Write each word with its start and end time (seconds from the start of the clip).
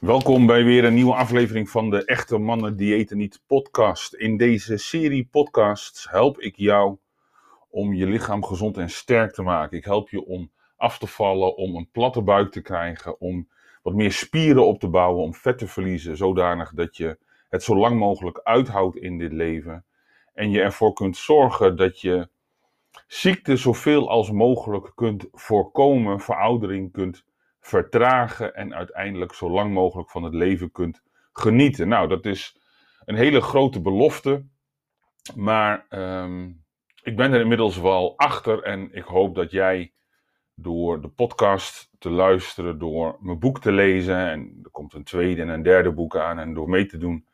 Welkom 0.00 0.46
bij 0.46 0.64
weer 0.64 0.84
een 0.84 0.94
nieuwe 0.94 1.14
aflevering 1.14 1.70
van 1.70 1.90
de 1.90 2.04
Echte 2.04 2.38
Mannen 2.38 2.76
Diëten 2.76 3.16
Niet 3.16 3.42
podcast. 3.46 4.14
In 4.14 4.36
deze 4.36 4.76
serie 4.76 5.28
podcasts 5.30 6.10
help 6.10 6.40
ik 6.40 6.56
jou 6.56 6.96
om 7.70 7.94
je 7.94 8.06
lichaam 8.06 8.44
gezond 8.44 8.76
en 8.76 8.90
sterk 8.90 9.32
te 9.32 9.42
maken. 9.42 9.76
Ik 9.76 9.84
help 9.84 10.08
je 10.08 10.24
om 10.24 10.50
af 10.76 10.98
te 10.98 11.06
vallen, 11.06 11.56
om 11.56 11.76
een 11.76 11.90
platte 11.90 12.22
buik 12.22 12.52
te 12.52 12.60
krijgen, 12.60 13.20
om 13.20 13.48
wat 13.82 13.94
meer 13.94 14.12
spieren 14.12 14.66
op 14.66 14.80
te 14.80 14.88
bouwen, 14.88 15.22
om 15.22 15.34
vet 15.34 15.58
te 15.58 15.66
verliezen, 15.66 16.16
zodanig 16.16 16.72
dat 16.74 16.96
je 16.96 17.18
het 17.48 17.62
zo 17.62 17.76
lang 17.76 17.98
mogelijk 17.98 18.40
uithoudt 18.42 18.96
in 18.96 19.18
dit 19.18 19.32
leven. 19.32 19.84
En 20.34 20.50
je 20.50 20.60
ervoor 20.60 20.92
kunt 20.92 21.16
zorgen 21.16 21.76
dat 21.76 22.00
je 22.00 22.28
ziekte 23.06 23.56
zoveel 23.56 24.08
als 24.10 24.30
mogelijk 24.30 24.92
kunt 24.94 25.26
voorkomen, 25.32 26.20
veroudering 26.20 26.92
kunt 26.92 27.24
vertragen 27.68 28.54
en 28.54 28.74
uiteindelijk 28.74 29.34
zo 29.34 29.50
lang 29.50 29.72
mogelijk 29.72 30.10
van 30.10 30.22
het 30.22 30.34
leven 30.34 30.72
kunt 30.72 31.02
genieten. 31.32 31.88
Nou, 31.88 32.08
dat 32.08 32.26
is 32.26 32.56
een 33.04 33.16
hele 33.16 33.40
grote 33.40 33.80
belofte, 33.80 34.44
maar 35.34 35.86
ehm, 35.88 36.50
ik 37.02 37.16
ben 37.16 37.32
er 37.32 37.40
inmiddels 37.40 37.80
wel 37.80 38.16
achter 38.16 38.62
en 38.62 38.88
ik 38.92 39.04
hoop 39.04 39.34
dat 39.34 39.50
jij 39.50 39.92
door 40.54 41.00
de 41.00 41.08
podcast 41.08 41.90
te 41.98 42.10
luisteren, 42.10 42.78
door 42.78 43.16
mijn 43.20 43.38
boek 43.38 43.60
te 43.60 43.72
lezen, 43.72 44.16
en 44.16 44.60
er 44.62 44.70
komt 44.70 44.94
een 44.94 45.04
tweede 45.04 45.42
en 45.42 45.48
een 45.48 45.62
derde 45.62 45.92
boek 45.92 46.16
aan, 46.16 46.38
en 46.38 46.54
door 46.54 46.68
mee 46.68 46.86
te 46.86 46.98
doen 46.98 47.26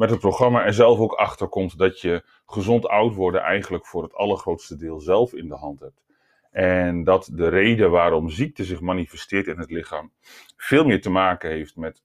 met 0.00 0.10
het 0.10 0.20
programma 0.20 0.64
er 0.64 0.74
zelf 0.74 0.98
ook 0.98 1.12
achter 1.12 1.48
komt 1.48 1.78
dat 1.78 2.00
je 2.00 2.24
gezond 2.46 2.88
oud 2.88 3.14
worden 3.14 3.40
eigenlijk 3.40 3.86
voor 3.86 4.02
het 4.02 4.14
allergrootste 4.14 4.76
deel 4.76 5.00
zelf 5.00 5.34
in 5.34 5.48
de 5.48 5.54
hand 5.54 5.80
hebt. 5.80 6.00
En 6.50 7.04
dat 7.04 7.30
de 7.32 7.48
reden 7.48 7.90
waarom 7.90 8.28
ziekte 8.28 8.64
zich 8.64 8.80
manifesteert 8.80 9.46
in 9.46 9.58
het 9.58 9.70
lichaam 9.70 10.12
veel 10.56 10.84
meer 10.84 11.00
te 11.00 11.10
maken 11.10 11.50
heeft 11.50 11.76
met 11.76 12.02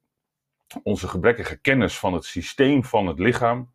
onze 0.84 1.08
gebrekkige 1.08 1.62
kennis 1.62 2.00
van 2.00 2.14
het 2.14 2.26
systeem 2.26 2.84
van 2.84 3.08
het 3.08 3.20
lichaam. 3.20 3.74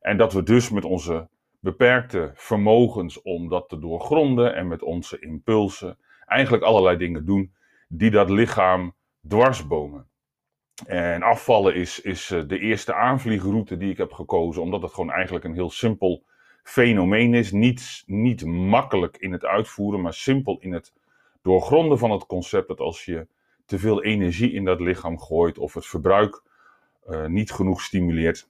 En 0.00 0.16
dat 0.16 0.32
we 0.32 0.42
dus 0.42 0.70
met 0.70 0.84
onze 0.84 1.28
beperkte 1.60 2.30
vermogens 2.34 3.22
om 3.22 3.48
dat 3.48 3.68
te 3.68 3.78
doorgronden 3.78 4.54
en 4.54 4.68
met 4.68 4.82
onze 4.82 5.18
impulsen 5.18 5.98
eigenlijk 6.26 6.62
allerlei 6.62 6.96
dingen 6.96 7.24
doen 7.24 7.54
die 7.88 8.10
dat 8.10 8.30
lichaam 8.30 8.94
dwarsbomen. 9.28 10.08
En 10.86 11.22
afvallen 11.22 11.74
is, 11.74 12.00
is 12.00 12.30
eh, 12.30 12.42
de 12.46 12.58
eerste 12.58 12.94
aanvliegroute 12.94 13.76
die 13.76 13.90
ik 13.90 13.96
heb 13.96 14.12
gekozen, 14.12 14.62
omdat 14.62 14.82
het 14.82 14.92
gewoon 14.92 15.10
eigenlijk 15.10 15.44
een 15.44 15.54
heel 15.54 15.70
simpel 15.70 16.24
fenomeen 16.64 17.34
is. 17.34 17.52
Niet, 17.52 18.02
niet 18.06 18.44
makkelijk 18.44 19.16
in 19.16 19.32
het 19.32 19.44
uitvoeren, 19.44 20.00
maar 20.00 20.14
simpel 20.14 20.58
in 20.60 20.72
het 20.72 20.92
doorgronden 21.42 21.98
van 21.98 22.10
het 22.10 22.26
concept 22.26 22.68
dat 22.68 22.80
als 22.80 23.04
je 23.04 23.26
te 23.66 23.78
veel 23.78 24.02
energie 24.02 24.52
in 24.52 24.64
dat 24.64 24.80
lichaam 24.80 25.20
gooit 25.20 25.58
of 25.58 25.74
het 25.74 25.86
verbruik 25.86 26.42
uh, 27.08 27.26
niet 27.26 27.52
genoeg 27.52 27.82
stimuleert, 27.82 28.48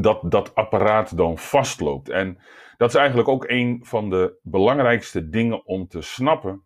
dat 0.00 0.30
dat 0.30 0.54
apparaat 0.54 1.16
dan 1.16 1.38
vastloopt. 1.38 2.08
En 2.08 2.38
dat 2.76 2.88
is 2.88 2.94
eigenlijk 2.94 3.28
ook 3.28 3.44
een 3.48 3.80
van 3.82 4.10
de 4.10 4.34
belangrijkste 4.42 5.28
dingen 5.28 5.66
om 5.66 5.88
te 5.88 6.00
snappen 6.00 6.64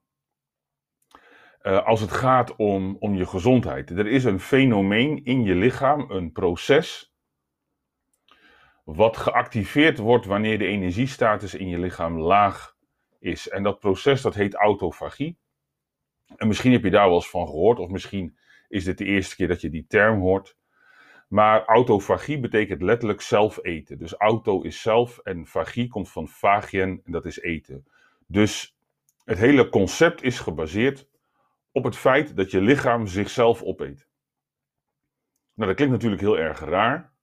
uh, 1.63 1.87
als 1.87 2.01
het 2.01 2.13
gaat 2.13 2.57
om, 2.57 2.97
om 3.01 3.15
je 3.15 3.27
gezondheid. 3.27 3.91
Er 3.91 4.07
is 4.07 4.25
een 4.25 4.41
fenomeen 4.41 5.25
in 5.25 5.43
je 5.43 5.55
lichaam, 5.55 6.11
een 6.11 6.33
proces, 6.33 7.15
wat 8.87 9.17
geactiveerd 9.17 9.99
wordt 9.99 10.27
wanneer 10.27 10.59
de 10.59 10.67
energiestatus 10.67 11.55
in 11.55 11.69
je 11.69 11.79
lichaam 11.79 12.19
laag 12.19 12.77
is. 13.19 13.49
En 13.49 13.63
dat 13.63 13.81
proces 13.81 14.23
dat 14.23 14.35
heet 14.35 14.55
autofagie. 14.55 15.39
En 16.37 16.47
misschien 16.47 16.73
heb 16.73 16.83
je 16.83 16.91
daar 16.91 17.07
wel 17.07 17.15
eens 17.15 17.31
van 17.31 17.47
gehoord, 17.47 17.79
of 17.79 17.91
misschien 17.91 18.39
is 18.69 18.85
dit 18.85 18.99
de 18.99 19.05
eerste 19.05 19.37
keer 19.37 19.49
dat 19.49 19.61
je 19.61 19.71
die 19.71 19.87
term 19.89 20.21
hoort. 20.21 20.57
Maar 21.29 21.65
autofagie 21.65 22.41
betekent 22.41 22.83
letterlijk 22.83 23.21
zelf 23.21 23.59
eten. 23.63 23.99
Dus 23.99 24.13
auto 24.13 24.63
is 24.63 24.81
zelf 24.81 25.19
en 25.19 25.47
fagie 25.47 25.89
komt 25.89 26.11
van 26.11 26.29
fagien 26.29 27.01
en 27.05 27.13
dat 27.13 27.25
is 27.25 27.41
eten. 27.41 27.87
Dus 28.27 28.77
het 29.25 29.39
hele 29.39 29.69
concept 29.69 30.23
is 30.23 30.39
gebaseerd 30.39 31.09
op 31.73 31.85
het 31.85 31.97
feit 31.97 32.37
dat 32.37 32.51
je 32.51 32.61
lichaam 32.61 33.07
zichzelf 33.07 33.63
opeet. 33.63 34.09
Nou, 35.55 35.69
dat 35.69 35.77
klinkt 35.77 35.95
natuurlijk 35.95 36.23
heel 36.23 36.39
erg 36.39 36.61
raar. 36.61 37.15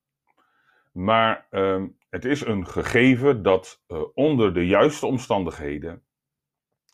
Maar 0.94 1.46
uh, 1.50 1.82
het 2.08 2.24
is 2.24 2.40
een 2.40 2.66
gegeven 2.66 3.42
dat 3.42 3.82
uh, 3.88 4.02
onder 4.14 4.54
de 4.54 4.66
juiste 4.66 5.06
omstandigheden 5.06 6.02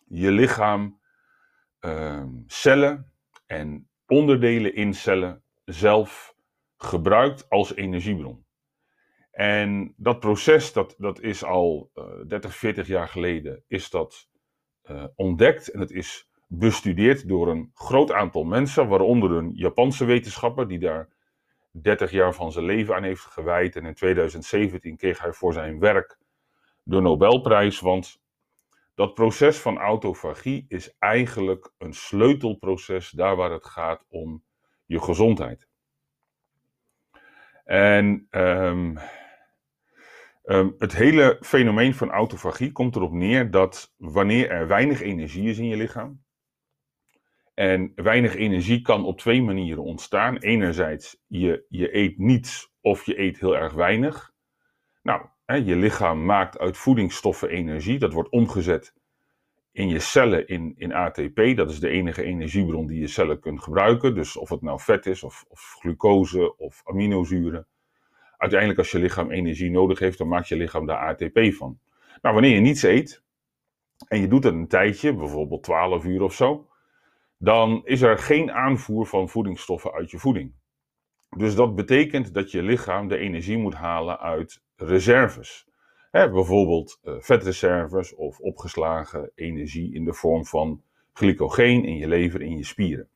je 0.07 0.31
lichaam 0.31 1.01
uh, 1.81 2.25
cellen 2.47 3.13
en 3.47 3.89
onderdelen 4.07 4.75
in 4.75 4.95
cellen 4.95 5.43
zelf 5.65 6.35
gebruikt 6.77 7.49
als 7.49 7.75
energiebron. 7.75 8.45
En 9.31 9.95
dat 9.97 10.21
proces, 10.21 10.73
dat, 10.73 10.95
dat 10.99 11.21
is 11.21 11.45
al 11.45 11.91
30, 12.27 12.51
eh, 12.51 12.57
40 12.57 12.87
jaar 12.87 13.09
geleden, 13.09 13.65
is 13.67 13.91
dat 13.91 14.29
uh, 14.91 15.05
ontdekt 15.15 15.69
en 15.69 15.81
het 15.81 15.91
is 15.91 16.31
bestudeerd 16.47 17.29
door 17.29 17.49
een 17.49 17.71
groot 17.75 18.13
aantal 18.13 18.45
mensen, 18.45 18.89
waaronder 18.89 19.31
een 19.31 19.51
Japanse 19.55 20.05
wetenschapper 20.05 20.69
die 20.69 20.79
daar 20.79 21.09
30 21.71 22.11
jaar 22.11 22.35
van 22.35 22.53
zijn 22.53 22.65
leven 22.65 22.95
aan 22.95 23.03
heeft 23.03 23.25
gewijd. 23.25 23.77
En 23.77 23.87
in 23.87 23.95
2017 23.95 24.97
kreeg 24.97 25.21
hij 25.23 25.33
voor 25.33 25.53
zijn 25.53 25.79
werk 25.79 26.19
de 26.83 27.01
Nobelprijs. 27.01 27.81
Want 27.81 28.21
dat 28.95 29.15
proces 29.15 29.59
van 29.59 29.79
autofagie 29.79 30.65
is 30.69 30.97
eigenlijk 30.99 31.73
een 31.79 31.93
sleutelproces 31.93 33.11
daar 33.11 33.37
waar 33.37 33.51
het 33.51 33.67
gaat 33.67 34.05
om 34.09 34.45
je 34.87 35.01
gezondheid. 35.01 35.69
En 37.65 38.27
um, 38.31 38.99
um, 40.45 40.75
het 40.79 40.93
hele 40.93 41.37
fenomeen 41.41 41.95
van 41.95 42.11
autofagie 42.11 42.73
komt 42.73 42.97
erop 42.97 43.13
neer 43.13 43.51
dat 43.51 43.95
wanneer 43.97 44.51
er 44.51 44.67
weinig 44.67 45.01
energie 45.01 45.49
is 45.49 45.59
in 45.59 45.69
je 45.69 45.77
lichaam, 45.77 46.25
en 47.55 47.93
weinig 47.95 48.35
energie 48.35 48.83
kan 48.83 49.05
op 49.05 49.19
twee 49.19 49.43
manieren 49.43 49.83
ontstaan. 49.83 50.37
Enerzijds, 50.37 51.23
je, 51.27 51.65
je 51.69 51.97
eet 51.97 52.19
niets 52.19 52.73
of 52.81 53.07
je 53.07 53.21
eet 53.21 53.41
heel 53.41 53.57
erg 53.57 53.73
weinig. 53.73 54.33
Nou, 55.03 55.27
hè, 55.45 55.55
je 55.55 55.77
lichaam 55.77 56.25
maakt 56.25 56.59
uit 56.59 56.77
voedingsstoffen 56.77 57.49
energie. 57.49 57.99
Dat 57.99 58.13
wordt 58.13 58.31
omgezet 58.31 58.95
in 59.73 59.89
je 59.89 59.99
cellen 59.99 60.47
in, 60.47 60.75
in 60.77 60.93
ATP. 60.93 61.57
Dat 61.57 61.71
is 61.71 61.81
de 61.81 61.89
enige 61.89 62.23
energiebron 62.23 62.87
die 62.87 63.01
je 63.01 63.07
cellen 63.07 63.41
kunt 63.41 63.63
gebruiken. 63.63 64.15
Dus 64.15 64.37
of 64.37 64.49
het 64.49 64.63
nou 64.63 64.81
vet 64.81 65.07
is, 65.07 65.23
of, 65.23 65.45
of 65.49 65.77
glucose, 65.79 66.57
of 66.57 66.83
aminozuren. 66.85 67.67
Uiteindelijk, 68.37 68.79
als 68.79 68.91
je 68.91 68.99
lichaam 68.99 69.31
energie 69.31 69.71
nodig 69.71 69.99
heeft, 69.99 70.19
dan 70.19 70.29
maakt 70.29 70.49
je 70.49 70.57
lichaam 70.57 70.87
daar 70.87 70.99
ATP 70.99 71.55
van. 71.55 71.79
Nou, 72.23 72.35
wanneer 72.35 72.55
je 72.55 72.61
niets 72.61 72.83
eet, 72.83 73.23
en 74.09 74.21
je 74.21 74.29
doet 74.29 74.43
dat 74.43 74.53
een 74.53 74.69
tijdje, 74.69 75.15
bijvoorbeeld 75.15 75.63
12 75.63 76.05
uur 76.05 76.23
of 76.23 76.35
zo, 76.35 76.70
dan 77.43 77.83
is 77.85 78.03
er 78.03 78.19
geen 78.19 78.53
aanvoer 78.53 79.07
van 79.07 79.29
voedingsstoffen 79.29 79.93
uit 79.93 80.11
je 80.11 80.19
voeding. 80.19 80.53
Dus 81.37 81.55
dat 81.55 81.75
betekent 81.75 82.35
dat 82.35 82.51
je 82.51 82.63
lichaam 82.63 83.09
de 83.09 83.17
energie 83.17 83.59
moet 83.59 83.75
halen 83.75 84.19
uit 84.19 84.63
reserves. 84.77 85.67
bijvoorbeeld 86.11 86.99
uh, 87.03 87.15
vetreserves 87.19 88.15
of 88.15 88.39
opgeslagen 88.39 89.33
energie 89.35 89.95
in 89.95 90.05
de 90.05 90.15
vorm 90.15 90.47
van 90.47 90.83
glycogeen 91.13 91.85
in 91.85 91.97
je 91.97 92.09
lever, 92.09 92.43
in 92.43 92.57
je 92.57 92.65
spieren. 92.65 93.09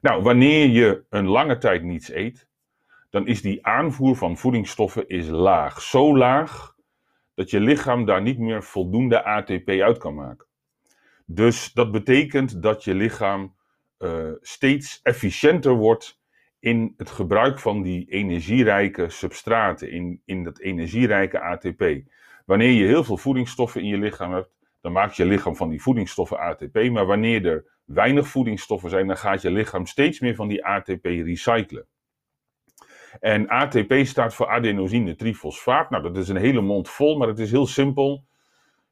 Nou, 0.00 0.22
wanneer 0.22 0.68
je 0.68 1.04
een 1.08 1.26
lange 1.26 1.58
tijd 1.58 1.82
niets 1.82 2.10
eet, 2.10 2.48
dan 3.10 3.26
is 3.26 3.42
die 3.42 3.66
aanvoer 3.66 4.16
van 4.16 4.36
voedingsstoffen 4.36 5.08
is 5.08 5.28
laag. 5.28 5.82
Zo 5.82 6.16
laag 6.16 6.74
dat 7.34 7.50
je 7.50 7.60
lichaam 7.60 8.04
daar 8.04 8.22
niet 8.22 8.38
meer 8.38 8.62
voldoende 8.62 9.24
ATP 9.24 9.68
uit 9.68 9.98
kan 9.98 10.14
maken. 10.14 10.47
Dus 11.30 11.72
dat 11.72 11.92
betekent 11.92 12.62
dat 12.62 12.84
je 12.84 12.94
lichaam 12.94 13.54
uh, 13.98 14.30
steeds 14.40 15.00
efficiënter 15.02 15.72
wordt 15.72 16.20
in 16.58 16.94
het 16.96 17.10
gebruik 17.10 17.58
van 17.58 17.82
die 17.82 18.10
energierijke 18.10 19.08
substraten, 19.08 19.90
in, 19.90 20.22
in 20.24 20.44
dat 20.44 20.58
energierijke 20.58 21.40
ATP. 21.40 22.00
Wanneer 22.44 22.70
je 22.70 22.86
heel 22.86 23.04
veel 23.04 23.16
voedingsstoffen 23.16 23.80
in 23.80 23.86
je 23.86 23.98
lichaam 23.98 24.32
hebt, 24.32 24.50
dan 24.80 24.92
maakt 24.92 25.16
je 25.16 25.24
lichaam 25.24 25.56
van 25.56 25.68
die 25.68 25.82
voedingsstoffen 25.82 26.38
ATP. 26.38 26.90
Maar 26.90 27.06
wanneer 27.06 27.46
er 27.46 27.64
weinig 27.84 28.28
voedingsstoffen 28.28 28.90
zijn, 28.90 29.06
dan 29.06 29.16
gaat 29.16 29.42
je 29.42 29.50
lichaam 29.50 29.86
steeds 29.86 30.20
meer 30.20 30.34
van 30.34 30.48
die 30.48 30.64
ATP 30.64 31.04
recyclen. 31.04 31.86
En 33.20 33.48
ATP 33.48 33.94
staat 34.02 34.34
voor 34.34 34.48
adenosine 34.48 35.14
trifosfaat. 35.14 35.90
Nou, 35.90 36.02
dat 36.02 36.16
is 36.16 36.28
een 36.28 36.36
hele 36.36 36.60
mond 36.60 36.88
vol, 36.88 37.18
maar 37.18 37.28
het 37.28 37.38
is 37.38 37.50
heel 37.50 37.66
simpel. 37.66 38.24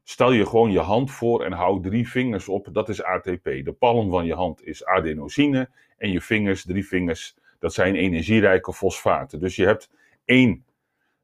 Stel 0.08 0.32
je 0.32 0.46
gewoon 0.46 0.70
je 0.70 0.80
hand 0.80 1.10
voor 1.10 1.44
en 1.44 1.52
hou 1.52 1.82
drie 1.82 2.08
vingers 2.08 2.48
op, 2.48 2.68
dat 2.72 2.88
is 2.88 3.02
ATP. 3.02 3.44
De 3.44 3.74
palm 3.78 4.10
van 4.10 4.26
je 4.26 4.34
hand 4.34 4.64
is 4.64 4.84
adenosine 4.84 5.70
en 5.98 6.10
je 6.10 6.20
vingers, 6.20 6.64
drie 6.64 6.86
vingers, 6.86 7.36
dat 7.58 7.74
zijn 7.74 7.94
energierijke 7.94 8.72
fosfaten. 8.72 9.40
Dus 9.40 9.56
je 9.56 9.64
hebt 9.64 9.90
één 10.24 10.64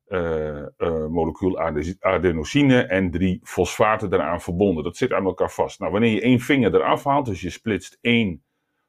uh, 0.08 0.66
uh, 0.78 1.06
molecuul 1.06 1.60
adenosine 2.00 2.82
en 2.82 3.10
drie 3.10 3.40
fosfaten 3.42 4.12
eraan 4.12 4.40
verbonden. 4.40 4.84
Dat 4.84 4.96
zit 4.96 5.12
aan 5.12 5.24
elkaar 5.24 5.50
vast. 5.50 5.80
Nou, 5.80 5.92
wanneer 5.92 6.12
je 6.12 6.20
één 6.20 6.40
vinger 6.40 6.74
eraf 6.74 7.04
haalt, 7.04 7.26
dus 7.26 7.40
je 7.40 7.50
splitst 7.50 7.98
één 8.00 8.42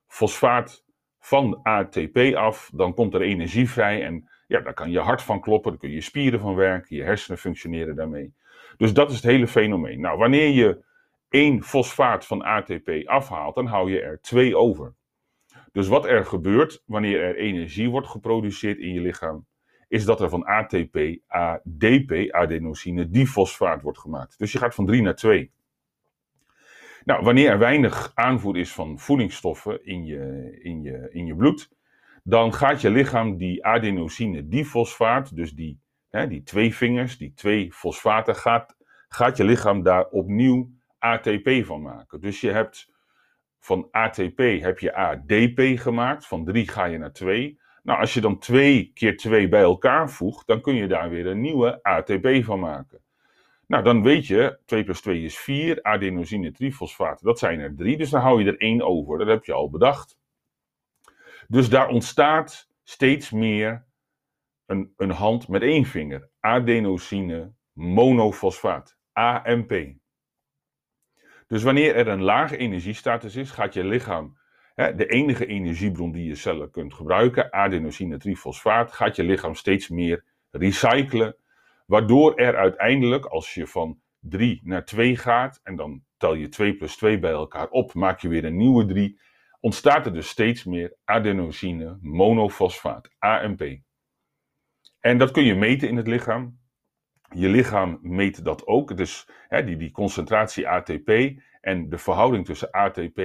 fosfaat 0.07 0.83
van 1.19 1.59
ATP 1.63 2.35
af, 2.35 2.69
dan 2.73 2.93
komt 2.93 3.13
er 3.13 3.21
energie 3.21 3.69
vrij 3.69 4.03
en 4.05 4.29
ja, 4.47 4.59
daar 4.59 4.73
kan 4.73 4.91
je 4.91 4.99
hart 4.99 5.21
van 5.21 5.41
kloppen, 5.41 5.71
dan 5.71 5.79
kun 5.79 5.91
je 5.91 6.01
spieren 6.01 6.39
van 6.39 6.55
werken, 6.55 6.95
je 6.95 7.03
hersenen 7.03 7.37
functioneren 7.37 7.95
daarmee. 7.95 8.33
Dus 8.77 8.93
dat 8.93 9.09
is 9.09 9.15
het 9.15 9.25
hele 9.25 9.47
fenomeen. 9.47 9.99
Nou, 9.99 10.17
wanneer 10.17 10.49
je 10.49 10.83
één 11.29 11.63
fosfaat 11.63 12.25
van 12.25 12.41
ATP 12.41 12.89
afhaalt, 13.05 13.55
dan 13.55 13.65
hou 13.65 13.91
je 13.91 14.01
er 14.01 14.21
twee 14.21 14.57
over. 14.57 14.93
Dus 15.71 15.87
wat 15.87 16.05
er 16.05 16.25
gebeurt 16.25 16.83
wanneer 16.85 17.21
er 17.21 17.35
energie 17.35 17.89
wordt 17.89 18.07
geproduceerd 18.07 18.77
in 18.77 18.93
je 18.93 19.01
lichaam, 19.01 19.45
is 19.87 20.05
dat 20.05 20.21
er 20.21 20.29
van 20.29 20.45
ATP 20.45 20.97
ADP, 21.27 22.31
adenosine 22.31 23.09
difosfaat, 23.09 23.81
wordt 23.81 23.99
gemaakt. 23.99 24.39
Dus 24.39 24.51
je 24.51 24.57
gaat 24.57 24.75
van 24.75 24.85
3 24.85 25.01
naar 25.01 25.15
2. 25.15 25.51
Nou, 27.05 27.23
wanneer 27.23 27.49
er 27.49 27.59
weinig 27.59 28.11
aanvoer 28.13 28.57
is 28.57 28.71
van 28.73 28.99
voedingsstoffen 28.99 29.85
in 29.85 30.05
je, 30.05 30.57
in 30.61 30.81
je, 30.81 31.09
in 31.11 31.25
je 31.25 31.35
bloed, 31.35 31.69
dan 32.23 32.53
gaat 32.53 32.81
je 32.81 32.89
lichaam 32.89 33.37
die 33.37 33.65
adenosine 33.65 34.47
difosfaat, 34.47 35.35
dus 35.35 35.51
die, 35.51 35.79
hè, 36.13 36.27
die 36.27 36.43
twee 36.43 36.75
vingers, 36.75 37.17
die 37.17 37.33
twee 37.33 37.71
fosfaten, 37.71 38.35
gaat, 38.35 38.75
gaat 39.07 39.37
je 39.37 39.43
lichaam 39.43 39.83
daar 39.83 40.05
opnieuw 40.05 40.69
ATP 40.99 41.49
van 41.65 41.81
maken. 41.81 42.21
Dus 42.21 42.41
je 42.41 42.51
hebt 42.51 42.91
van 43.59 43.87
ATP 43.91 44.37
heb 44.37 44.79
je 44.79 44.95
ADP 44.95 45.79
gemaakt, 45.79 46.27
van 46.27 46.45
3 46.45 46.67
ga 46.67 46.85
je 46.85 46.97
naar 46.97 47.13
2. 47.13 47.59
Nou, 47.83 47.99
als 47.99 48.13
je 48.13 48.21
dan 48.21 48.39
2 48.39 48.91
keer 48.93 49.17
2 49.17 49.49
bij 49.49 49.61
elkaar 49.61 50.09
voegt, 50.09 50.47
dan 50.47 50.61
kun 50.61 50.75
je 50.75 50.87
daar 50.87 51.09
weer 51.09 51.27
een 51.27 51.41
nieuwe 51.41 51.83
ATP 51.83 52.43
van 52.43 52.59
maken. 52.59 53.01
Nou, 53.67 53.83
dan 53.83 54.03
weet 54.03 54.27
je, 54.27 54.59
2 54.65 54.83
plus 54.83 55.01
2 55.01 55.21
is 55.21 55.37
4, 55.37 55.83
adenosine 55.83 56.51
trifosfaat, 56.51 57.23
dat 57.23 57.39
zijn 57.39 57.59
er 57.59 57.75
3, 57.75 57.97
dus 57.97 58.09
dan 58.09 58.21
hou 58.21 58.43
je 58.43 58.51
er 58.51 58.59
1 58.59 58.81
over, 58.81 59.17
dat 59.17 59.27
heb 59.27 59.45
je 59.45 59.53
al 59.53 59.69
bedacht. 59.69 60.17
Dus 61.47 61.69
daar 61.69 61.87
ontstaat 61.87 62.69
steeds 62.83 63.31
meer 63.31 63.85
een, 64.65 64.93
een 64.97 65.11
hand 65.11 65.47
met 65.47 65.61
één 65.61 65.85
vinger, 65.85 66.29
adenosine 66.39 67.53
monofosfaat, 67.71 68.97
AMP. 69.11 70.01
Dus 71.47 71.63
wanneer 71.63 71.95
er 71.95 72.07
een 72.07 72.21
lage 72.21 72.57
energiestatus 72.57 73.35
is, 73.35 73.51
gaat 73.51 73.73
je 73.73 73.83
lichaam, 73.83 74.37
hè, 74.75 74.95
de 74.95 75.05
enige 75.05 75.45
energiebron 75.45 76.11
die 76.11 76.27
je 76.27 76.35
cellen 76.35 76.71
kunt 76.71 76.93
gebruiken, 76.93 77.53
adenosine 77.53 78.17
trifosfaat, 78.17 78.91
gaat 78.91 79.15
je 79.15 79.23
lichaam 79.23 79.55
steeds 79.55 79.89
meer 79.89 80.23
recyclen. 80.51 81.35
Waardoor 81.85 82.35
er 82.35 82.55
uiteindelijk, 82.55 83.25
als 83.25 83.53
je 83.53 83.67
van 83.67 83.99
3 84.19 84.61
naar 84.63 84.85
2 84.85 85.17
gaat, 85.17 85.59
en 85.63 85.75
dan 85.75 86.03
tel 86.17 86.33
je 86.33 86.49
2 86.49 86.75
plus 86.75 86.95
2 86.95 87.19
bij 87.19 87.31
elkaar 87.31 87.69
op, 87.69 87.93
maak 87.93 88.19
je 88.19 88.27
weer 88.27 88.45
een 88.45 88.57
nieuwe 88.57 88.85
3, 88.85 89.19
ontstaat 89.59 90.05
er 90.05 90.13
dus 90.13 90.27
steeds 90.27 90.63
meer 90.63 90.95
adenosine 91.03 91.97
monofosfaat, 92.01 93.09
AMP. 93.19 93.63
En 95.03 95.17
dat 95.17 95.31
kun 95.31 95.43
je 95.43 95.55
meten 95.55 95.87
in 95.87 95.97
het 95.97 96.07
lichaam. 96.07 96.57
Je 97.29 97.49
lichaam 97.49 97.99
meet 98.01 98.43
dat 98.43 98.67
ook. 98.67 98.97
Dus 98.97 99.27
hè, 99.47 99.63
die, 99.63 99.77
die 99.77 99.91
concentratie 99.91 100.67
ATP 100.67 101.09
en 101.61 101.89
de 101.89 101.97
verhouding 101.97 102.45
tussen 102.45 102.71
ATP 102.71 103.19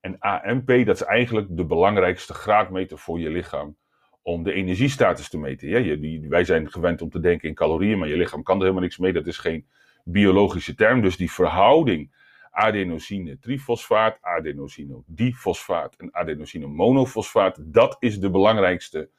en 0.00 0.18
AMP, 0.18 0.66
dat 0.66 0.94
is 0.94 1.02
eigenlijk 1.02 1.46
de 1.50 1.64
belangrijkste 1.64 2.34
graadmeter 2.34 2.98
voor 2.98 3.20
je 3.20 3.30
lichaam 3.30 3.76
om 4.22 4.42
de 4.42 4.52
energiestatus 4.52 5.28
te 5.28 5.38
meten. 5.38 5.68
Ja, 5.68 5.78
je, 5.78 5.98
die, 5.98 6.28
wij 6.28 6.44
zijn 6.44 6.70
gewend 6.70 7.02
om 7.02 7.10
te 7.10 7.20
denken 7.20 7.48
in 7.48 7.54
calorieën, 7.54 7.98
maar 7.98 8.08
je 8.08 8.16
lichaam 8.16 8.42
kan 8.42 8.56
er 8.56 8.62
helemaal 8.62 8.82
niks 8.82 8.98
mee. 8.98 9.12
Dat 9.12 9.26
is 9.26 9.38
geen 9.38 9.66
biologische 10.04 10.74
term. 10.74 11.00
Dus 11.00 11.16
die 11.16 11.32
verhouding 11.32 12.14
adenosine 12.50 13.38
trifosfaat, 13.38 14.18
adenosine 14.20 15.02
difosfaat 15.06 15.94
en 15.94 16.14
adenosine 16.14 16.66
monofosfaat, 16.66 17.58
dat 17.60 17.96
is 17.98 18.20
de 18.20 18.30
belangrijkste, 18.30 19.10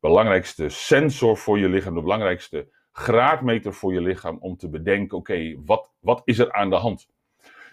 belangrijkste 0.00 0.68
sensor 0.68 1.36
voor 1.36 1.58
je 1.58 1.68
lichaam, 1.68 1.94
de 1.94 2.00
belangrijkste 2.00 2.68
graadmeter 2.92 3.74
voor 3.74 3.92
je 3.92 4.00
lichaam 4.00 4.38
om 4.40 4.56
te 4.56 4.68
bedenken, 4.68 5.16
oké, 5.16 5.54
wat, 5.64 5.92
wat 6.00 6.22
is 6.24 6.38
er 6.38 6.52
aan 6.52 6.70
de 6.70 6.76
hand? 6.76 7.08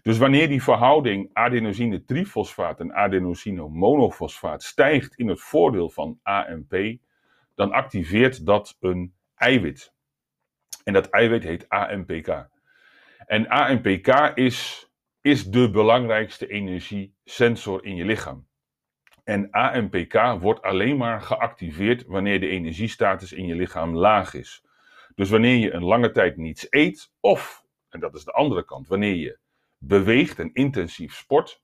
Dus 0.02 0.18
wanneer 0.18 0.48
die 0.48 0.64
verhouding 0.64 1.30
adenosine 1.34 2.04
trifosfaat 2.04 2.80
en 2.80 2.94
adenosine 2.94 3.68
monofosfaat 3.68 4.64
stijgt 4.64 5.16
in 5.16 5.28
het 5.28 5.42
voordeel 5.42 5.90
van 5.90 6.20
AMP, 6.24 6.98
dan 7.56 7.72
activeert 7.72 8.46
dat 8.46 8.78
een 8.80 9.14
eiwit. 9.36 9.94
En 10.84 10.94
dat 10.94 11.10
eiwit 11.10 11.44
heet 11.44 11.70
AMPK. 11.70 12.48
En 13.26 13.48
AMPK 13.48 14.32
is, 14.36 14.90
is 15.22 15.46
de 15.46 15.70
belangrijkste 15.72 16.48
energiesensor 16.48 17.86
in 17.86 17.96
je 17.96 18.06
lichaam. 18.06 18.48
En 19.26 19.52
AMPK 19.52 20.38
wordt 20.40 20.62
alleen 20.62 20.98
maar 20.98 21.22
geactiveerd 21.22 22.06
wanneer 22.06 22.40
de 22.40 22.48
energiestatus 22.48 23.34
in 23.34 23.46
je 23.46 23.56
lichaam 23.56 23.96
laag 23.96 24.34
is. 24.34 24.64
Dus 25.16 25.30
wanneer 25.30 25.56
je 25.58 25.74
een 25.74 25.84
lange 25.84 26.12
tijd 26.12 26.38
niets 26.38 26.68
eet, 26.70 27.12
of, 27.20 27.66
en 27.90 28.00
dat 28.00 28.16
is 28.16 28.24
de 28.24 28.32
andere 28.32 28.66
kant, 28.66 28.88
wanneer 28.88 29.16
je 29.16 29.38
beweegt 29.78 30.40
en 30.40 30.54
intensief 30.54 31.16
sport, 31.16 31.62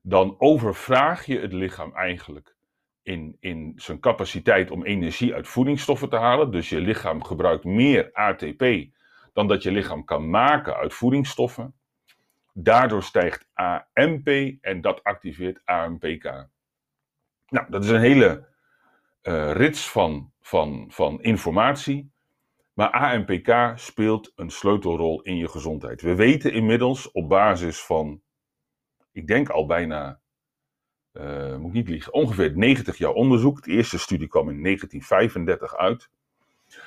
dan 0.00 0.34
overvraag 0.38 1.26
je 1.26 1.40
het 1.40 1.52
lichaam 1.52 1.94
eigenlijk 1.94 2.56
in, 3.02 3.36
in 3.40 3.72
zijn 3.76 4.00
capaciteit 4.00 4.70
om 4.70 4.84
energie 4.84 5.34
uit 5.34 5.48
voedingsstoffen 5.48 6.08
te 6.08 6.16
halen. 6.16 6.50
Dus 6.50 6.68
je 6.68 6.80
lichaam 6.80 7.24
gebruikt 7.24 7.64
meer 7.64 8.12
ATP 8.12 8.64
dan 9.32 9.48
dat 9.48 9.62
je 9.62 9.70
lichaam 9.70 10.04
kan 10.04 10.30
maken 10.30 10.76
uit 10.76 10.94
voedingsstoffen. 10.94 11.74
Daardoor 12.56 13.02
stijgt 13.02 13.46
AMP 13.52 14.28
en 14.60 14.80
dat 14.80 15.02
activeert 15.02 15.60
AMPK. 15.64 16.48
Nou, 17.48 17.70
dat 17.70 17.84
is 17.84 17.90
een 17.90 18.00
hele 18.00 18.46
uh, 19.22 19.52
rits 19.52 19.90
van, 19.90 20.32
van, 20.40 20.86
van 20.90 21.22
informatie. 21.22 22.12
Maar 22.72 22.90
AMPK 22.90 23.78
speelt 23.78 24.32
een 24.36 24.50
sleutelrol 24.50 25.22
in 25.22 25.36
je 25.36 25.48
gezondheid. 25.48 26.02
We 26.02 26.14
weten 26.14 26.52
inmiddels 26.52 27.10
op 27.10 27.28
basis 27.28 27.82
van, 27.82 28.22
ik 29.12 29.26
denk 29.26 29.48
al 29.48 29.66
bijna, 29.66 30.20
uh, 31.12 31.56
moet 31.56 31.68
ik 31.68 31.72
niet 31.72 31.88
liegen, 31.88 32.12
ongeveer 32.12 32.56
90 32.56 32.98
jaar 32.98 33.12
onderzoek. 33.12 33.62
De 33.62 33.70
eerste 33.70 33.98
studie 33.98 34.28
kwam 34.28 34.48
in 34.48 34.62
1935 34.62 35.76
uit. 35.76 36.10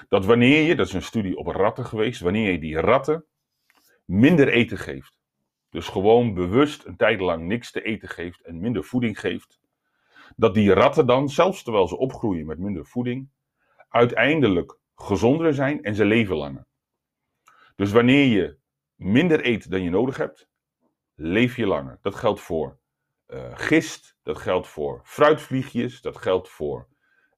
Dat 0.10 0.26
wanneer 0.26 0.62
je, 0.62 0.76
dat 0.76 0.88
is 0.88 0.94
een 0.94 1.02
studie 1.02 1.38
op 1.38 1.48
ratten 1.48 1.86
geweest, 1.86 2.22
wanneer 2.22 2.52
je 2.52 2.60
die 2.60 2.80
ratten 2.80 3.26
minder 4.06 4.48
eten 4.48 4.78
geeft. 4.78 5.17
Dus 5.78 5.88
gewoon 5.88 6.34
bewust 6.34 6.86
een 6.86 6.96
tijd 6.96 7.20
lang 7.20 7.48
niks 7.48 7.72
te 7.72 7.82
eten 7.82 8.10
geeft 8.10 8.42
en 8.42 8.60
minder 8.60 8.84
voeding 8.84 9.20
geeft. 9.20 9.60
Dat 10.36 10.54
die 10.54 10.74
ratten 10.74 11.08
dan, 11.08 11.30
zelfs 11.30 11.64
terwijl 11.64 11.88
ze 11.88 11.98
opgroeien 11.98 12.46
met 12.46 12.60
minder 12.60 12.86
voeding, 12.86 13.30
uiteindelijk 13.90 14.78
gezonder 14.96 15.54
zijn 15.54 15.84
en 15.84 15.96
ze 15.96 16.06
leven 16.06 16.36
langer. 16.36 16.66
Dus 17.76 17.92
wanneer 17.92 18.26
je 18.26 18.58
minder 18.96 19.46
eet 19.46 19.72
dan 19.72 19.82
je 19.82 19.90
nodig 19.90 20.18
hebt, 20.18 20.50
leef 21.16 21.56
je 21.56 21.68
langer. 21.68 21.98
Dat 22.02 22.16
geldt 22.16 22.40
voor 22.40 22.80
uh, 23.28 23.52
gist, 23.54 24.18
dat 24.24 24.38
geldt 24.38 24.68
voor 24.68 25.02
fruitvliegjes, 25.04 26.02
dat 26.02 26.18
geldt 26.18 26.50
voor 26.50 26.88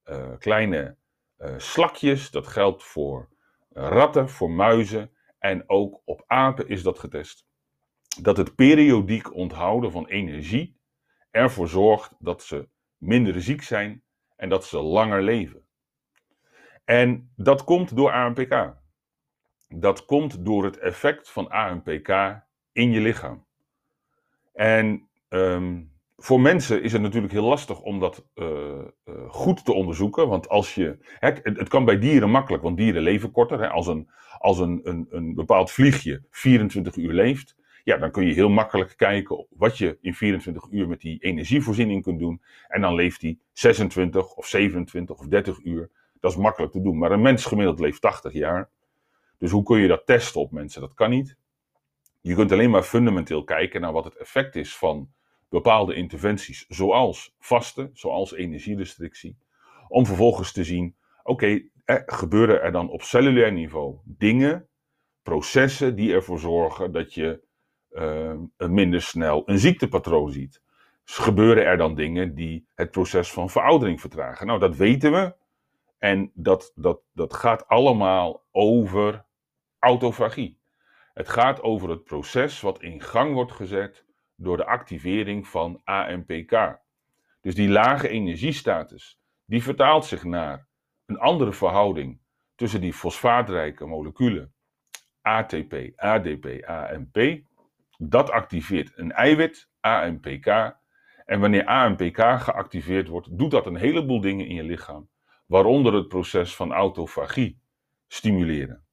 uh, 0.05 0.37
kleine 0.37 0.95
uh, 1.37 1.53
slakjes, 1.57 2.31
dat 2.31 2.47
geldt 2.47 2.83
voor 2.83 3.29
ratten, 3.69 4.29
voor 4.29 4.51
muizen 4.51 5.11
en 5.39 5.63
ook 5.69 6.01
op 6.05 6.23
apen 6.27 6.67
is 6.67 6.83
dat 6.83 6.99
getest. 6.99 7.47
Dat 8.21 8.37
het 8.37 8.55
periodiek 8.55 9.35
onthouden 9.35 9.91
van 9.91 10.07
energie 10.07 10.77
ervoor 11.31 11.67
zorgt 11.67 12.15
dat 12.19 12.43
ze 12.43 12.67
minder 12.97 13.41
ziek 13.41 13.61
zijn 13.61 14.03
en 14.35 14.49
dat 14.49 14.65
ze 14.65 14.79
langer 14.79 15.21
leven. 15.23 15.67
En 16.85 17.31
dat 17.35 17.63
komt 17.63 17.95
door 17.95 18.11
AMPK. 18.11 18.77
Dat 19.67 20.05
komt 20.05 20.45
door 20.45 20.63
het 20.63 20.77
effect 20.77 21.29
van 21.29 21.49
AMPK 21.49 22.09
in 22.71 22.91
je 22.91 22.99
lichaam. 22.99 23.45
En 24.53 25.09
um, 25.29 25.91
voor 26.17 26.41
mensen 26.41 26.83
is 26.83 26.91
het 26.91 27.01
natuurlijk 27.01 27.33
heel 27.33 27.43
lastig 27.43 27.81
om 27.81 27.99
dat 27.99 28.25
uh, 28.35 28.47
uh, 29.05 29.29
goed 29.29 29.65
te 29.65 29.73
onderzoeken. 29.73 30.27
Want 30.27 30.49
als 30.49 30.75
je. 30.75 30.97
Hè, 31.01 31.29
het, 31.29 31.57
het, 31.57 31.67
kan 31.67 31.85
bij 31.85 31.99
dieren 31.99 32.29
makkelijk, 32.29 32.63
want 32.63 32.77
dieren 32.77 33.01
leven 33.01 33.31
korter. 33.31 33.59
Hè, 33.59 33.69
als 33.69 33.87
een, 33.87 34.09
als 34.37 34.59
een, 34.59 34.79
een, 34.83 35.07
een 35.09 35.33
bepaald 35.33 35.71
vliegje 35.71 36.23
24 36.29 36.95
uur 36.95 37.13
leeft. 37.13 37.55
Ja, 37.83 37.97
dan 37.97 38.11
kun 38.11 38.25
je 38.25 38.33
heel 38.33 38.49
makkelijk 38.49 38.93
kijken 38.97 39.45
wat 39.49 39.77
je 39.77 39.97
in 40.01 40.13
24 40.13 40.67
uur 40.71 40.87
met 40.87 41.01
die 41.01 41.19
energievoorziening 41.19 42.03
kunt 42.03 42.19
doen. 42.19 42.41
En 42.67 42.81
dan 42.81 42.95
leeft 42.95 43.19
die 43.19 43.39
26 43.51 44.33
of 44.33 44.47
27 44.47 45.19
of 45.19 45.27
30 45.27 45.59
uur. 45.63 45.89
Dat 46.19 46.31
is 46.31 46.37
makkelijk 46.37 46.71
te 46.71 46.81
doen. 46.81 46.97
Maar 46.97 47.11
een 47.11 47.21
mens 47.21 47.45
gemiddeld 47.45 47.79
leeft 47.79 48.01
80 48.01 48.33
jaar. 48.33 48.69
Dus 49.37 49.51
hoe 49.51 49.63
kun 49.63 49.79
je 49.79 49.87
dat 49.87 50.05
testen 50.05 50.41
op 50.41 50.51
mensen? 50.51 50.81
Dat 50.81 50.93
kan 50.93 51.09
niet. 51.09 51.37
Je 52.21 52.35
kunt 52.35 52.51
alleen 52.51 52.69
maar 52.69 52.83
fundamenteel 52.83 53.43
kijken 53.43 53.81
naar 53.81 53.91
wat 53.91 54.03
het 54.03 54.17
effect 54.17 54.55
is 54.55 54.77
van 54.77 55.09
bepaalde 55.49 55.93
interventies, 55.93 56.65
zoals 56.67 57.35
vasten, 57.39 57.89
zoals 57.93 58.33
energierestrictie. 58.33 59.37
Om 59.87 60.05
vervolgens 60.05 60.51
te 60.51 60.63
zien, 60.63 60.95
oké, 61.23 61.61
gebeuren 62.05 62.61
er 62.61 62.71
dan 62.71 62.89
op 62.89 63.01
cellulair 63.01 63.51
niveau 63.51 63.97
dingen, 64.03 64.67
processen 65.23 65.95
die 65.95 66.13
ervoor 66.13 66.39
zorgen 66.39 66.91
dat 66.91 67.13
je 67.13 67.41
uh, 67.91 68.33
minder 68.57 69.01
snel 69.01 69.43
een 69.45 69.59
ziektepatroon 69.59 70.31
ziet. 70.31 70.61
gebeuren 71.03 71.65
er 71.65 71.77
dan 71.77 71.95
dingen 71.95 72.35
die 72.35 72.67
het 72.75 72.91
proces 72.91 73.31
van 73.31 73.49
veroudering 73.49 74.01
vertragen. 74.01 74.47
Nou, 74.47 74.59
dat 74.59 74.75
weten 74.75 75.11
we. 75.11 75.33
En 75.97 76.31
dat, 76.33 76.71
dat, 76.75 77.01
dat 77.13 77.33
gaat 77.33 77.67
allemaal 77.67 78.43
over 78.51 79.25
autofagie. 79.79 80.59
Het 81.13 81.29
gaat 81.29 81.61
over 81.61 81.89
het 81.89 82.03
proces 82.03 82.61
wat 82.61 82.81
in 82.81 83.01
gang 83.01 83.33
wordt 83.33 83.51
gezet 83.51 84.05
door 84.35 84.57
de 84.57 84.65
activering 84.65 85.47
van 85.47 85.81
AMPK. 85.83 86.79
Dus 87.41 87.55
die 87.55 87.69
lage 87.69 88.09
energiestatus, 88.09 89.19
die 89.45 89.63
vertaalt 89.63 90.05
zich 90.05 90.23
naar 90.23 90.67
een 91.05 91.19
andere 91.19 91.53
verhouding 91.53 92.19
tussen 92.55 92.81
die 92.81 92.93
fosfaatrijke 92.93 93.85
moleculen 93.85 94.53
ATP, 95.21 95.73
ADP, 95.95 96.63
AMP. 96.65 97.41
Dat 98.01 98.29
activeert 98.29 98.91
een 98.95 99.11
eiwit, 99.11 99.69
AMPK. 99.79 100.77
En 101.25 101.39
wanneer 101.39 101.65
AMPK 101.65 102.17
geactiveerd 102.17 103.07
wordt, 103.07 103.37
doet 103.37 103.51
dat 103.51 103.65
een 103.65 103.75
heleboel 103.75 104.21
dingen 104.21 104.47
in 104.47 104.55
je 104.55 104.63
lichaam, 104.63 105.09
waaronder 105.45 105.93
het 105.93 106.07
proces 106.07 106.55
van 106.55 106.73
autofagie 106.73 107.61
stimuleren. 108.07 108.85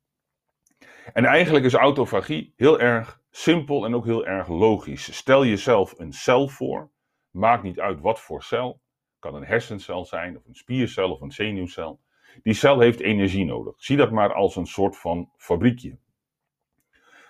En 1.12 1.24
eigenlijk 1.24 1.64
is 1.64 1.74
autofagie 1.74 2.52
heel 2.56 2.80
erg 2.80 3.20
simpel 3.30 3.84
en 3.84 3.94
ook 3.94 4.04
heel 4.04 4.26
erg 4.26 4.48
logisch. 4.48 5.16
Stel 5.16 5.44
jezelf 5.44 5.98
een 5.98 6.12
cel 6.12 6.48
voor, 6.48 6.90
maakt 7.30 7.62
niet 7.62 7.80
uit 7.80 8.00
wat 8.00 8.20
voor 8.20 8.42
cel, 8.42 8.80
kan 9.18 9.34
een 9.34 9.44
hersencel 9.44 10.04
zijn, 10.04 10.36
of 10.36 10.46
een 10.46 10.54
spiercel 10.54 11.10
of 11.12 11.20
een 11.20 11.32
zenuwcel. 11.32 12.00
Die 12.42 12.54
cel 12.54 12.80
heeft 12.80 13.00
energie 13.00 13.44
nodig. 13.44 13.74
Zie 13.76 13.96
dat 13.96 14.10
maar 14.10 14.32
als 14.32 14.56
een 14.56 14.66
soort 14.66 14.96
van 14.96 15.30
fabriekje. 15.36 15.98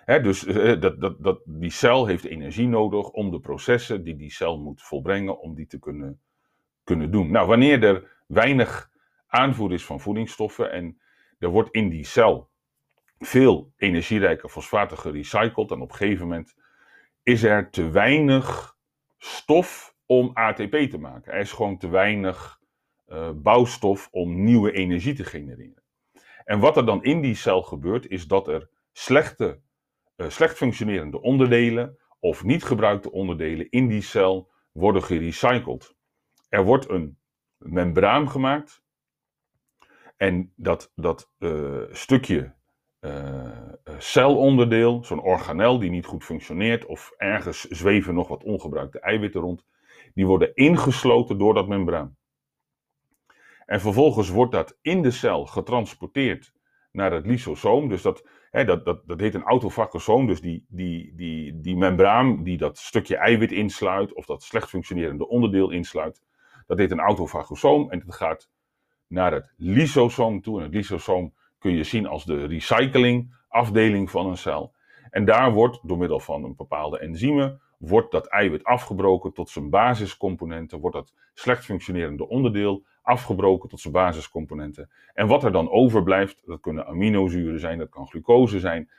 Dus 0.07 0.45
eh, 0.47 0.81
dat, 0.81 1.01
dat, 1.01 1.23
dat, 1.23 1.41
die 1.45 1.71
cel 1.71 2.07
heeft 2.07 2.25
energie 2.25 2.69
nodig 2.69 3.11
om 3.11 3.31
de 3.31 3.41
processen 3.41 4.05
die 4.05 4.17
die 4.17 4.33
cel 4.33 4.59
moet 4.59 4.83
volbrengen, 4.83 5.41
om 5.41 5.55
die 5.55 5.67
te 5.67 5.79
kunnen, 5.79 6.21
kunnen 6.85 7.11
doen. 7.11 7.31
Nou, 7.31 7.47
wanneer 7.47 7.85
er 7.85 8.23
weinig 8.27 8.91
aanvoer 9.27 9.73
is 9.73 9.85
van 9.85 10.01
voedingsstoffen 10.01 10.73
en 10.73 11.01
er 11.39 11.49
wordt 11.49 11.71
in 11.71 11.89
die 11.89 12.05
cel 12.05 12.51
veel 13.19 13.73
energierijke 13.77 14.49
fosfaten 14.49 14.99
gerecycled 14.99 15.71
en 15.71 15.81
op 15.81 15.91
een 15.91 15.97
gegeven 15.97 16.27
moment 16.27 16.55
is 17.23 17.43
er 17.43 17.71
te 17.71 17.91
weinig 17.91 18.77
stof 19.19 19.95
om 20.07 20.31
ATP 20.35 20.77
te 20.77 20.99
maken. 20.99 21.33
Er 21.33 21.41
is 21.41 21.53
gewoon 21.53 21.79
te 21.79 21.89
weinig 21.89 22.61
uh, 23.09 23.31
bouwstof 23.35 24.09
om 24.11 24.45
nieuwe 24.45 24.73
energie 24.73 25.15
te 25.15 25.25
genereren. 25.25 25.83
En 26.45 26.59
wat 26.59 26.77
er 26.77 26.87
dan 26.87 27.05
in 27.05 27.21
die 27.21 27.35
cel 27.35 27.63
gebeurt, 27.63 28.09
is 28.09 28.27
dat 28.27 28.49
er 28.49 28.69
slechte, 28.93 29.61
slecht 30.17 30.57
functionerende 30.57 31.21
onderdelen 31.21 31.99
of 32.21 32.45
niet 32.45 32.65
gebruikte 32.65 33.13
onderdelen 33.13 33.71
in 33.71 33.89
die 33.89 34.03
cel 34.03 34.51
worden 34.73 35.03
gerecycled. 35.03 35.97
Er 36.49 36.65
wordt 36.65 36.89
een 36.89 37.19
membraan 37.59 38.31
gemaakt 38.31 38.83
en 40.17 40.53
dat, 40.57 40.93
dat 40.95 41.31
uh, 41.39 41.83
stukje 41.91 42.55
celonderdeel, 43.99 45.05
zo'n 45.05 45.23
organel 45.23 45.79
die 45.79 45.91
niet 45.91 46.07
goed 46.07 46.25
functioneert, 46.25 46.87
of 46.87 47.13
ergens 47.17 47.61
zweven 47.61 48.15
nog 48.15 48.29
wat 48.29 48.43
ongebruikte 48.43 49.01
eiwitten 49.01 49.41
rond, 49.41 49.65
die 50.15 50.27
worden 50.27 50.55
ingesloten 50.55 51.39
door 51.39 51.55
dat 51.55 51.69
membraan. 51.69 52.17
En 53.67 53.81
vervolgens 53.81 54.29
wordt 54.29 54.53
dat 54.53 54.79
in 54.83 55.03
de 55.03 55.11
cel 55.11 55.47
getransporteerd 55.47 56.53
naar 56.93 57.13
het 57.13 57.27
lysosoom. 57.27 57.89
Dus 57.89 58.03
dat, 58.03 58.29
dat, 58.65 58.85
dat, 58.85 59.03
dat 59.07 59.21
heet 59.21 59.35
een 59.35 59.43
autofagosoom. 59.43 60.27
Dus 60.27 60.41
die, 60.41 60.65
die, 60.69 61.13
die, 61.17 61.61
die 61.61 61.77
membraan 61.77 62.43
die 62.43 62.57
dat 62.57 62.79
stukje 62.79 63.17
eiwit 63.17 63.53
insluit, 63.53 64.15
of 64.15 64.27
dat 64.27 64.43
slecht 64.43 64.69
functionerende 64.69 65.29
onderdeel 65.29 65.71
insluit, 65.71 66.23
dat 66.67 66.79
heet 66.79 66.91
een 66.91 67.01
autofagosoom. 67.01 67.91
En 67.91 68.03
dat 68.07 68.15
gaat 68.15 68.51
naar 69.07 69.33
het 69.33 69.53
lysosoom 69.57 70.41
toe. 70.41 70.59
En 70.59 70.65
het 70.65 70.75
lysosoom 70.75 71.35
kun 71.59 71.77
je 71.77 71.85
zien 71.85 72.07
als 72.07 72.25
de 72.25 72.47
recyclingafdeling 72.47 74.11
van 74.11 74.27
een 74.27 74.37
cel. 74.37 74.75
En 75.11 75.25
daar 75.25 75.53
wordt 75.53 75.79
door 75.83 75.99
middel 75.99 76.21
van 76.21 76.45
een 76.45 76.57
bepaalde 76.57 76.99
enzymen 76.99 77.61
wordt 77.79 78.11
dat 78.11 78.27
eiwit 78.27 78.65
afgebroken 78.65 79.33
tot 79.33 79.51
zijn 79.51 79.71
basiscomponenten, 79.71 80.81
wordt 80.81 80.97
dat 80.97 81.15
slecht 81.35 81.65
functionerende 81.65 82.29
onderdeel 82.29 82.85
afgebroken 83.03 83.69
tot 83.69 83.81
zijn 83.81 83.93
basiscomponenten. 83.93 84.91
En 85.15 85.27
wat 85.27 85.45
er 85.45 85.53
dan 85.53 85.71
overblijft, 85.71 86.43
dat 86.47 86.61
kunnen 86.61 86.87
aminozuren 86.87 87.61
zijn, 87.61 87.79
dat 87.79 87.89
kan 87.89 88.09
glucose 88.09 88.61
zijn, 88.61 88.91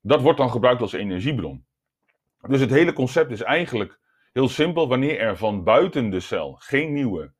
dat 0.00 0.22
wordt 0.22 0.38
dan 0.38 0.50
gebruikt 0.50 0.80
als 0.80 0.92
energiebron. 0.92 1.64
Dus 2.48 2.60
het 2.60 2.70
hele 2.70 2.92
concept 2.92 3.30
is 3.30 3.42
eigenlijk 3.42 3.98
heel 4.32 4.48
simpel. 4.48 4.88
Wanneer 4.88 5.18
er 5.18 5.36
van 5.36 5.64
buiten 5.64 6.10
de 6.10 6.20
cel 6.20 6.56
geen 6.58 6.92
nieuwe 6.92 7.32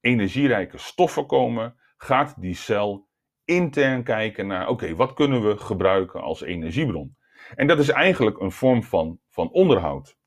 energierijke 0.00 0.78
stoffen 0.78 1.26
komen, 1.26 1.76
gaat 1.96 2.40
die 2.40 2.54
cel 2.54 3.08
intern 3.44 4.02
kijken 4.02 4.46
naar: 4.46 4.68
oké, 4.68 4.94
wat 4.94 5.12
kunnen 5.12 5.48
we 5.48 5.56
gebruiken 5.56 6.20
als 6.20 6.40
energiebron? 6.40 7.16
En 7.54 7.66
dat 7.66 7.78
is 7.78 7.88
eigenlijk 7.88 8.40
een 8.40 8.52
vorm 8.52 8.82
van, 8.82 9.18
van 9.28 9.50
onderhoud. 9.50 10.18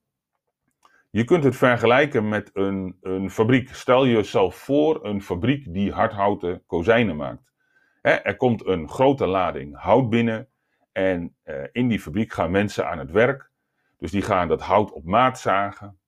Je 1.09 1.23
kunt 1.23 1.43
het 1.43 1.55
vergelijken 1.55 2.29
met 2.29 2.49
een, 2.53 2.97
een 3.01 3.29
fabriek. 3.29 3.69
Stel 3.73 4.07
jezelf 4.07 4.55
voor 4.55 5.05
een 5.05 5.21
fabriek 5.21 5.73
die 5.73 5.91
hardhouten 5.91 6.63
kozijnen 6.65 7.15
maakt. 7.15 7.51
er 8.01 8.37
komt 8.37 8.65
een 8.65 8.89
grote 8.89 9.25
lading 9.25 9.77
hout 9.77 10.09
binnen 10.09 10.49
en 10.91 11.35
eh, 11.43 11.63
in 11.71 11.87
die 11.87 11.99
fabriek 11.99 12.33
gaan 12.33 12.51
mensen 12.51 12.89
aan 12.89 12.97
het 12.97 13.11
werk. 13.11 13.51
Dus 13.97 14.11
die 14.11 14.21
gaan 14.21 14.47
dat 14.47 14.61
hout 14.61 14.91
op 14.91 15.05
maat 15.05 15.39
zagen. 15.39 15.99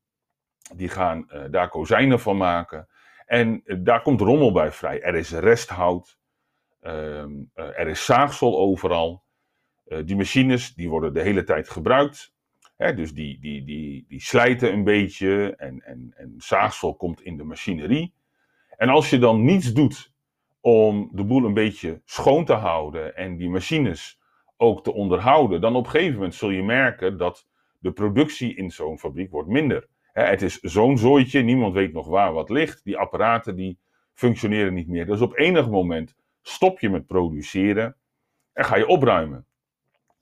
Die 0.76 0.90
gaan 0.90 1.26
uh, 1.28 1.44
daar 1.52 1.70
kozijnen 1.70 2.20
van 2.20 2.38
maken. 2.38 2.88
En 3.26 3.62
uh, 3.66 3.78
daar 3.80 4.02
komt 4.02 4.22
rommel 4.22 4.52
bij 4.52 4.72
vrij. 4.72 5.02
Er 5.02 5.16
is 5.16 5.32
resthout. 5.32 6.20
Ehm, 6.82 7.32
er 7.54 7.88
is 7.88 8.06
zaagsel 8.06 8.58
overal. 8.58 9.25
Die 10.06 10.16
machines 10.16 10.74
die 10.74 10.90
worden 10.90 11.14
de 11.14 11.22
hele 11.22 11.44
tijd 11.44 11.70
gebruikt 11.70 12.34
dus 12.78 13.14
die, 13.14 13.40
die, 13.40 13.64
die, 13.64 14.06
die 14.08 14.22
slijten 14.22 14.74
een 14.74 14.84
beetje 14.84 15.56
en, 15.56 15.82
en, 15.86 16.14
en 16.16 16.34
zaagsel 16.38 16.96
komt 16.96 17.22
in 17.22 17.38
de 17.38 17.44
machinerie. 17.44 18.14
En 18.78 18.90
als 18.90 19.10
je 19.10 19.18
dan 19.18 19.44
niets 19.44 19.74
doet 19.74 20.14
om 20.62 21.10
de 21.12 21.24
boel 21.24 21.46
een 21.46 21.54
beetje 21.54 22.02
schoon 22.06 22.46
te 22.46 22.54
houden 22.54 23.16
en 23.16 23.38
die 23.38 23.50
machines 23.50 24.20
ook 24.58 24.84
te 24.84 24.94
onderhouden, 24.94 25.62
dan 25.62 25.76
op 25.76 25.86
een 25.86 25.92
gegeven 25.92 26.14
moment 26.14 26.36
zul 26.36 26.50
je 26.50 26.64
merken 26.64 27.18
dat 27.18 27.48
de 27.80 27.92
productie 27.92 28.56
in 28.56 28.72
zo'n 28.72 29.00
fabriek 29.00 29.32
wordt 29.32 29.50
minder. 29.50 29.88
het 30.12 30.42
is 30.42 30.60
zo'n 30.60 30.98
zooitje, 30.98 31.42
niemand 31.42 31.74
weet 31.74 31.94
nog 31.94 32.08
waar 32.08 32.34
wat 32.34 32.50
ligt. 32.50 32.84
Die 32.84 32.98
apparaten 32.98 33.56
die 33.56 33.78
functioneren 34.14 34.74
niet 34.74 34.88
meer. 34.88 35.06
Dus 35.06 35.22
op 35.22 35.38
enig 35.38 35.70
moment 35.70 36.16
stop 36.42 36.80
je 36.80 36.90
met 36.90 37.06
produceren 37.06 37.96
en 38.54 38.66
ga 38.66 38.76
je 38.76 38.88
opruimen. 38.88 39.46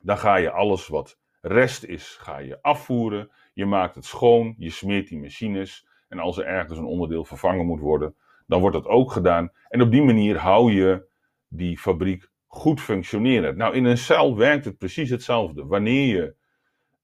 Dan 0.04 0.18
ga 0.18 0.36
je 0.36 0.52
alles 0.52 0.88
wat 0.88 1.20
Rest 1.42 1.84
is, 1.84 2.18
ga 2.20 2.38
je 2.38 2.62
afvoeren. 2.62 3.32
Je 3.54 3.66
maakt 3.66 3.96
het 3.96 4.06
schoon, 4.06 4.56
je 4.58 4.70
smeert 4.70 5.08
die 5.08 5.20
machines. 5.20 5.88
En 6.08 6.20
als 6.20 6.38
er 6.38 6.46
ergens 6.46 6.78
een 6.78 6.86
onderdeel 6.86 7.26
vervangen 7.26 7.66
moet 7.66 7.80
worden, 7.80 8.16
dan 8.48 8.60
wordt 8.62 8.76
dat 8.76 8.86
ook 8.86 9.12
gedaan. 9.12 9.52
En 9.70 9.82
op 9.82 9.92
die 9.92 10.04
manier 10.04 10.38
hou 10.38 10.72
je 10.72 11.08
die 11.48 11.78
fabriek 11.78 12.30
goed 12.48 12.82
functioneren. 12.82 13.58
Nou, 13.58 13.76
in 13.76 13.86
een 13.86 13.98
cel 13.98 14.38
werkt 14.38 14.66
het 14.66 14.78
precies 14.78 15.10
hetzelfde. 15.10 15.66
Wanneer 15.66 16.16
je 16.16 16.36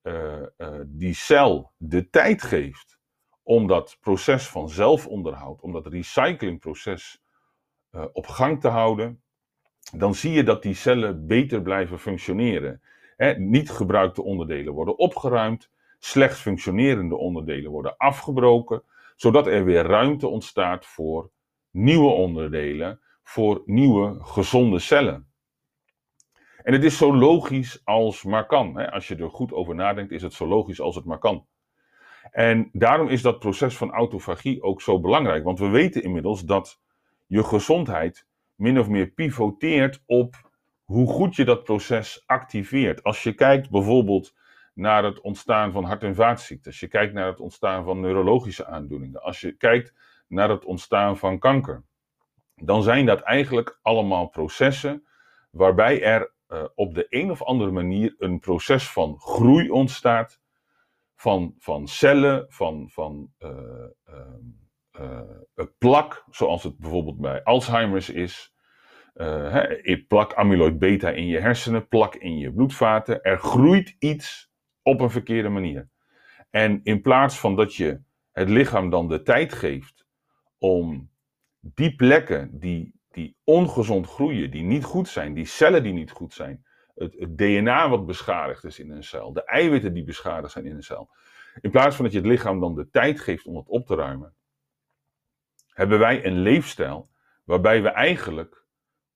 uh, 0.03 0.41
uh, 0.58 0.79
die 0.88 1.13
cel 1.13 1.72
de 1.77 2.10
tijd 2.10 2.41
geeft 2.41 3.00
om 3.44 3.68
dat 3.68 3.98
proces 4.00 4.48
van 4.48 4.70
zelfonderhoud, 4.70 5.62
om 5.62 5.72
dat 5.72 5.88
recyclingproces 5.88 7.22
uh, 7.91 8.06
op 8.12 8.27
gang 8.27 8.62
te 8.62 8.68
houden, 8.68 9.22
dan 9.91 10.15
zie 10.15 10.31
je 10.31 10.43
dat 10.43 10.63
die 10.63 10.74
cellen 10.74 11.27
beter 11.27 11.62
blijven 11.62 12.00
functioneren 12.00 12.81
niet 13.38 13.69
gebruikte 13.69 14.24
onderdelen 14.24 14.74
worden 14.74 14.98
opgeruimd, 14.98 15.69
slecht 16.00 16.38
functionerende 16.38 17.15
onderdelen 17.15 17.72
worden 17.72 17.98
afgebroken, 17.98 18.84
zodat 19.15 19.48
er 19.48 19.65
weer 19.65 19.84
ruimte 19.84 20.27
ontstaat 20.27 20.86
voor 20.86 21.31
nieuwe 21.72 22.10
onderdelen, 22.10 23.01
voor 23.24 23.62
nieuwe 23.65 24.17
gezonde 24.22 24.79
cellen. 24.79 25.27
En 26.63 26.74
het 26.74 26.84
is 26.84 26.98
zo 26.98 27.15
logisch 27.15 27.81
als 27.84 28.24
maar 28.24 28.46
kan. 28.46 28.91
Als 28.91 29.08
je 29.08 29.15
er 29.15 29.29
goed 29.29 29.53
over 29.53 29.75
nadenkt, 29.75 30.12
is 30.12 30.22
het 30.22 30.34
zo 30.34 30.48
logisch 30.48 30.81
als 30.81 30.96
het 30.96 31.05
maar 31.05 31.19
kan. 31.19 31.48
En 32.31 32.69
daarom 32.74 33.08
is 33.08 33.22
dat 33.22 33.39
proces 33.39 33.77
van 33.77 33.91
autofagie 33.91 34.62
ook 34.62 34.81
zo 34.81 35.00
belangrijk. 35.00 35.43
Want 35.43 35.60
we 35.60 35.67
weten 35.67 36.03
inmiddels 36.03 36.46
dat 36.46 36.81
je 37.25 37.43
gezondheid 37.43 38.27
min 38.59 38.79
of 38.79 38.89
meer 38.89 39.07
pivoteert 39.07 40.03
op 40.05 40.51
hoe 40.83 41.07
goed 41.07 41.35
je 41.35 41.45
dat 41.45 41.63
proces 41.63 42.23
activeert. 42.25 43.03
Als 43.03 43.23
je 43.23 43.33
kijkt 43.33 43.69
bijvoorbeeld 43.69 44.35
naar 44.73 45.03
het 45.03 45.21
ontstaan 45.21 45.71
van 45.71 45.83
hart- 45.83 46.03
en 46.03 46.15
vaatziekten, 46.15 46.71
als 46.71 46.79
je 46.79 46.87
kijkt 46.87 47.13
naar 47.13 47.27
het 47.27 47.39
ontstaan 47.39 47.83
van 47.83 47.99
neurologische 47.99 48.65
aandoeningen, 48.65 49.21
als 49.21 49.41
je 49.41 49.51
kijkt 49.51 49.93
naar 50.27 50.49
het 50.49 50.65
ontstaan 50.65 51.17
van 51.17 51.39
kanker, 51.39 51.83
dan 52.55 52.83
zijn 52.83 53.05
dat 53.05 53.21
eigenlijk 53.21 53.79
allemaal 53.81 54.27
processen 54.27 55.03
waarbij 55.51 56.03
er 56.03 56.31
uh, 56.47 56.63
op 56.75 56.93
de 56.93 57.05
een 57.09 57.31
of 57.31 57.43
andere 57.43 57.71
manier 57.71 58.15
een 58.17 58.39
proces 58.39 58.91
van 58.91 59.19
groei 59.19 59.69
ontstaat, 59.69 60.41
van, 61.15 61.55
van 61.57 61.87
cellen, 61.87 62.45
van, 62.49 62.89
van 62.89 63.31
uh, 63.39 63.49
uh, 64.09 64.15
plak, 65.77 66.25
zoals 66.29 66.63
het 66.63 66.77
bijvoorbeeld 66.77 67.20
bij 67.20 67.44
Alzheimer's 67.44 68.10
is. 68.10 68.53
Hè, 69.13 69.98
plak 70.08 70.34
amyloid 70.34 70.79
beta 70.79 71.10
in 71.10 71.27
je 71.27 71.39
hersenen, 71.39 71.88
plak 71.88 72.15
in 72.15 72.38
je 72.38 72.53
bloedvaten. 72.53 73.22
Er 73.22 73.39
groeit 73.39 73.96
iets 74.00 74.51
op 74.82 75.01
een 75.01 75.10
verkeerde 75.10 75.50
manier. 75.50 75.89
En 76.50 76.79
in 76.84 77.01
plaats 77.01 77.39
van 77.39 77.56
dat 77.56 77.75
je 77.75 78.01
het 78.32 78.50
lichaam 78.50 78.89
dan 78.89 79.08
de 79.08 79.22
tijd 79.22 79.53
geeft 79.53 80.06
om 80.58 81.10
die 81.60 81.96
plekken 81.96 82.60
die, 82.60 82.94
die 83.10 83.36
ongezond 83.44 84.08
groeien, 84.08 84.51
die 84.51 84.63
niet 84.63 84.84
goed 84.84 85.08
zijn, 85.08 85.34
die 85.34 85.46
cellen 85.46 85.84
die 85.84 85.94
niet 85.94 86.12
goed 86.12 86.34
zijn, 86.34 86.65
het, 86.96 87.38
DNA 87.38 87.89
wat 87.89 88.06
beschadigd 88.06 88.63
is 88.63 88.79
in 88.79 88.91
een 88.91 89.03
cel, 89.03 89.34
de 89.34 89.44
eiwitten 89.44 89.94
die 89.94 90.03
beschadigd 90.03 90.51
zijn 90.51 90.65
in 90.65 90.75
een 90.75 90.84
cel. 90.84 91.10
In 91.62 91.72
plaats 91.72 91.96
van 91.96 92.06
dat 92.06 92.13
je 92.13 92.20
het 92.20 92.27
lichaam 92.27 92.60
dan 92.60 92.75
de 92.75 92.89
tijd 92.89 93.20
geeft 93.20 93.46
om 93.46 93.56
het 93.56 93.68
op 93.68 93.86
te 93.86 93.96
ruimen, 93.96 94.34
hebben 95.79 96.00
wij 96.00 96.25
een 96.25 96.39
leefstijl 96.39 97.09
waarbij 97.43 97.81
we 97.81 97.89
eigenlijk 97.89 98.65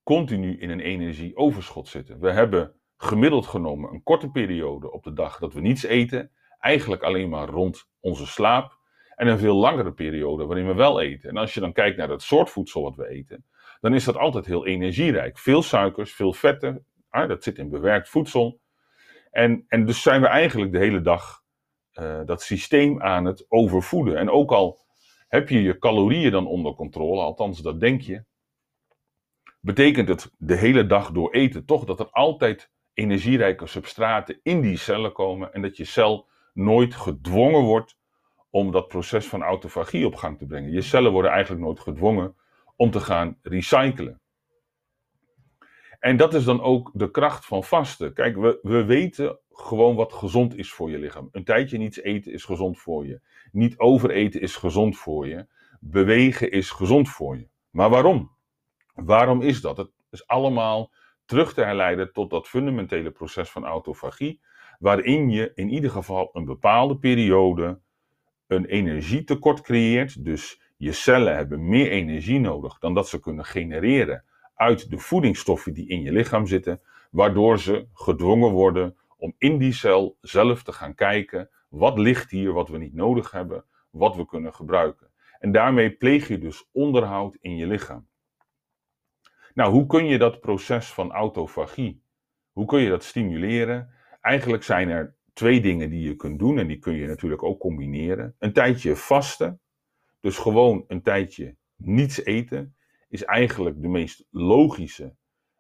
continu 0.03 0.59
in 0.59 0.69
een 0.69 0.79
energieoverschot 0.79 1.87
zitten. 1.87 2.19
We 2.19 2.31
hebben 2.31 2.73
gemiddeld 2.97 3.47
genomen 3.47 3.91
een 3.91 4.03
korte 4.03 4.29
periode 4.29 4.91
op 4.91 5.03
de 5.03 5.13
dag 5.13 5.39
dat 5.39 5.53
we 5.53 5.61
niets 5.61 5.83
eten, 5.83 6.31
eigenlijk 6.59 7.03
alleen 7.03 7.29
maar 7.29 7.47
rond 7.47 7.89
onze 7.99 8.27
slaap, 8.27 8.77
en 9.15 9.27
een 9.27 9.39
veel 9.39 9.55
langere 9.55 9.93
periode 9.93 10.45
waarin 10.45 10.67
we 10.67 10.73
wel 10.73 11.01
eten. 11.01 11.29
En 11.29 11.37
als 11.37 11.53
je 11.53 11.59
dan 11.59 11.73
kijkt 11.73 11.97
naar 11.97 12.09
het 12.09 12.21
soort 12.21 12.49
voedsel 12.49 12.81
wat 12.81 12.95
we 12.95 13.07
eten, 13.07 13.45
dan 13.81 13.93
is 13.93 14.03
dat 14.03 14.17
altijd 14.17 14.45
heel 14.45 14.65
energierijk. 14.65 15.37
Veel 15.37 15.61
suikers, 15.61 16.13
veel 16.13 16.33
vetten, 16.33 16.85
dat 17.09 17.43
zit 17.43 17.57
in 17.57 17.69
bewerkt 17.69 18.09
voedsel. 18.09 18.59
En, 19.31 19.65
en 19.67 19.85
dus 19.85 20.01
zijn 20.01 20.21
we 20.21 20.27
eigenlijk 20.27 20.71
de 20.71 20.77
hele 20.77 21.01
dag 21.01 21.43
uh, 21.99 22.21
dat 22.25 22.41
systeem 22.41 23.01
aan 23.01 23.25
het 23.25 23.45
overvoeden. 23.49 24.17
En 24.17 24.29
ook 24.29 24.51
al 24.51 24.82
heb 25.33 25.49
je 25.49 25.61
je 25.61 25.77
calorieën 25.77 26.31
dan 26.31 26.47
onder 26.47 26.73
controle, 26.73 27.21
althans 27.21 27.61
dat 27.61 27.79
denk 27.79 28.01
je, 28.01 28.23
betekent 29.59 30.07
het 30.07 30.31
de 30.37 30.55
hele 30.55 30.85
dag 30.85 31.11
door 31.11 31.31
eten 31.31 31.65
toch 31.65 31.85
dat 31.85 31.99
er 31.99 32.09
altijd 32.09 32.71
energierijke 32.93 33.67
substraten 33.67 34.39
in 34.43 34.61
die 34.61 34.77
cellen 34.77 35.11
komen 35.13 35.53
en 35.53 35.61
dat 35.61 35.77
je 35.77 35.85
cel 35.85 36.27
nooit 36.53 36.95
gedwongen 36.95 37.61
wordt 37.61 37.97
om 38.49 38.71
dat 38.71 38.87
proces 38.87 39.27
van 39.27 39.41
autofagie 39.41 40.05
op 40.05 40.15
gang 40.15 40.37
te 40.37 40.45
brengen. 40.45 40.71
Je 40.71 40.81
cellen 40.81 41.11
worden 41.11 41.31
eigenlijk 41.31 41.63
nooit 41.63 41.79
gedwongen 41.79 42.35
om 42.75 42.91
te 42.91 42.99
gaan 42.99 43.37
recyclen. 43.41 44.21
En 46.03 46.17
dat 46.17 46.33
is 46.33 46.43
dan 46.43 46.61
ook 46.61 46.91
de 46.93 47.11
kracht 47.11 47.45
van 47.45 47.63
vasten. 47.63 48.13
Kijk, 48.13 48.37
we, 48.37 48.59
we 48.61 48.83
weten 48.83 49.39
gewoon 49.51 49.95
wat 49.95 50.13
gezond 50.13 50.57
is 50.57 50.71
voor 50.71 50.89
je 50.89 50.97
lichaam. 50.97 51.29
Een 51.31 51.43
tijdje 51.43 51.77
niets 51.77 52.01
eten 52.01 52.31
is 52.31 52.43
gezond 52.43 52.79
voor 52.79 53.05
je. 53.05 53.21
Niet 53.51 53.77
overeten 53.77 54.41
is 54.41 54.55
gezond 54.55 54.97
voor 54.97 55.27
je. 55.27 55.47
Bewegen 55.79 56.51
is 56.51 56.69
gezond 56.69 57.09
voor 57.09 57.37
je. 57.37 57.47
Maar 57.69 57.89
waarom? 57.89 58.31
Waarom 58.93 59.41
is 59.41 59.61
dat? 59.61 59.77
Het 59.77 59.89
is 60.09 60.27
allemaal 60.27 60.91
terug 61.25 61.53
te 61.53 61.63
herleiden 61.63 62.11
tot 62.13 62.29
dat 62.29 62.47
fundamentele 62.47 63.11
proces 63.11 63.49
van 63.49 63.65
autofagie, 63.65 64.41
waarin 64.79 65.29
je 65.29 65.51
in 65.53 65.69
ieder 65.69 65.89
geval 65.89 66.29
een 66.33 66.45
bepaalde 66.45 66.97
periode 66.97 67.79
een 68.47 68.65
energietekort 68.65 69.61
creëert. 69.61 70.25
Dus 70.25 70.61
je 70.77 70.91
cellen 70.91 71.35
hebben 71.35 71.69
meer 71.69 71.89
energie 71.89 72.39
nodig 72.39 72.79
dan 72.79 72.93
dat 72.93 73.07
ze 73.07 73.19
kunnen 73.19 73.45
genereren 73.45 74.23
uit 74.55 74.89
de 74.89 74.97
voedingsstoffen 74.97 75.73
die 75.73 75.87
in 75.87 76.01
je 76.01 76.11
lichaam 76.11 76.47
zitten, 76.47 76.81
waardoor 77.11 77.59
ze 77.59 77.87
gedwongen 77.93 78.51
worden 78.51 78.97
om 79.17 79.35
in 79.37 79.57
die 79.57 79.73
cel 79.73 80.17
zelf 80.21 80.63
te 80.63 80.71
gaan 80.71 80.95
kijken 80.95 81.49
wat 81.69 81.97
ligt 81.97 82.31
hier 82.31 82.53
wat 82.53 82.69
we 82.69 82.77
niet 82.77 82.93
nodig 82.93 83.31
hebben, 83.31 83.65
wat 83.89 84.15
we 84.15 84.25
kunnen 84.25 84.53
gebruiken. 84.53 85.07
En 85.39 85.51
daarmee 85.51 85.91
pleeg 85.91 86.27
je 86.27 86.37
dus 86.37 86.69
onderhoud 86.71 87.37
in 87.41 87.55
je 87.55 87.67
lichaam. 87.67 88.07
Nou, 89.53 89.71
hoe 89.71 89.85
kun 89.85 90.05
je 90.05 90.17
dat 90.17 90.39
proces 90.39 90.93
van 90.93 91.11
autofagie, 91.11 92.03
hoe 92.51 92.65
kun 92.65 92.79
je 92.79 92.89
dat 92.89 93.03
stimuleren? 93.03 93.89
Eigenlijk 94.21 94.63
zijn 94.63 94.89
er 94.89 95.15
twee 95.33 95.61
dingen 95.61 95.89
die 95.89 96.07
je 96.07 96.15
kunt 96.15 96.39
doen 96.39 96.57
en 96.57 96.67
die 96.67 96.79
kun 96.79 96.93
je 96.93 97.07
natuurlijk 97.07 97.43
ook 97.43 97.59
combineren. 97.59 98.35
Een 98.39 98.53
tijdje 98.53 98.95
vasten, 98.95 99.59
dus 100.19 100.37
gewoon 100.37 100.85
een 100.87 101.01
tijdje 101.01 101.55
niets 101.75 102.23
eten, 102.23 102.75
is 103.13 103.23
eigenlijk 103.23 103.81
de 103.81 103.87
meest 103.87 104.25
logische 104.29 105.13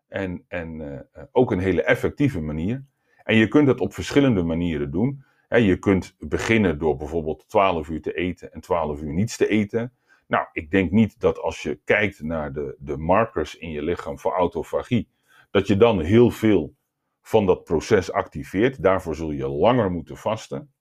en, 0.07 0.45
en 0.47 0.79
uh, 0.79 1.23
ook 1.31 1.51
een 1.51 1.59
hele 1.59 1.83
effectieve 1.83 2.41
manier. 2.41 2.85
En 3.23 3.35
je 3.35 3.47
kunt 3.47 3.67
het 3.67 3.79
op 3.79 3.93
verschillende 3.93 4.43
manieren 4.43 4.91
doen. 4.91 5.23
je 5.49 5.77
kunt 5.79 6.15
beginnen 6.19 6.79
door 6.79 6.95
bijvoorbeeld 6.95 7.49
12 7.49 7.89
uur 7.89 8.01
te 8.01 8.13
eten 8.13 8.51
en 8.51 8.61
12 8.61 9.01
uur 9.01 9.13
niets 9.13 9.37
te 9.37 9.47
eten. 9.47 9.93
Nou, 10.27 10.47
ik 10.51 10.71
denk 10.71 10.91
niet 10.91 11.19
dat 11.19 11.39
als 11.39 11.61
je 11.63 11.79
kijkt 11.83 12.21
naar 12.21 12.53
de, 12.53 12.75
de 12.79 12.97
markers 12.97 13.57
in 13.57 13.69
je 13.69 13.81
lichaam 13.81 14.19
voor 14.19 14.33
autofagie, 14.33 15.07
dat 15.51 15.67
je 15.67 15.77
dan 15.77 16.01
heel 16.01 16.29
veel 16.31 16.73
van 17.21 17.45
dat 17.45 17.63
proces 17.63 18.11
activeert. 18.11 18.83
Daarvoor 18.83 19.15
zul 19.15 19.31
je 19.31 19.47
langer 19.47 19.91
moeten 19.91 20.17
vasten. 20.17 20.73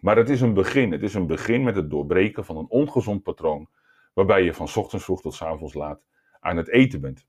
Maar 0.00 0.16
het 0.16 0.28
is 0.28 0.40
een 0.40 0.54
begin. 0.54 0.92
Het 0.92 1.02
is 1.02 1.14
een 1.14 1.26
begin 1.26 1.62
met 1.62 1.76
het 1.76 1.90
doorbreken 1.90 2.44
van 2.44 2.56
een 2.56 2.68
ongezond 2.68 3.22
patroon, 3.22 3.68
waarbij 4.14 4.42
je 4.42 4.54
van 4.54 4.68
ochtends 4.74 5.04
vroeg 5.04 5.20
tot 5.20 5.40
avonds 5.42 5.74
laat 5.74 6.06
aan 6.40 6.56
het 6.56 6.68
eten 6.68 7.00
bent. 7.00 7.26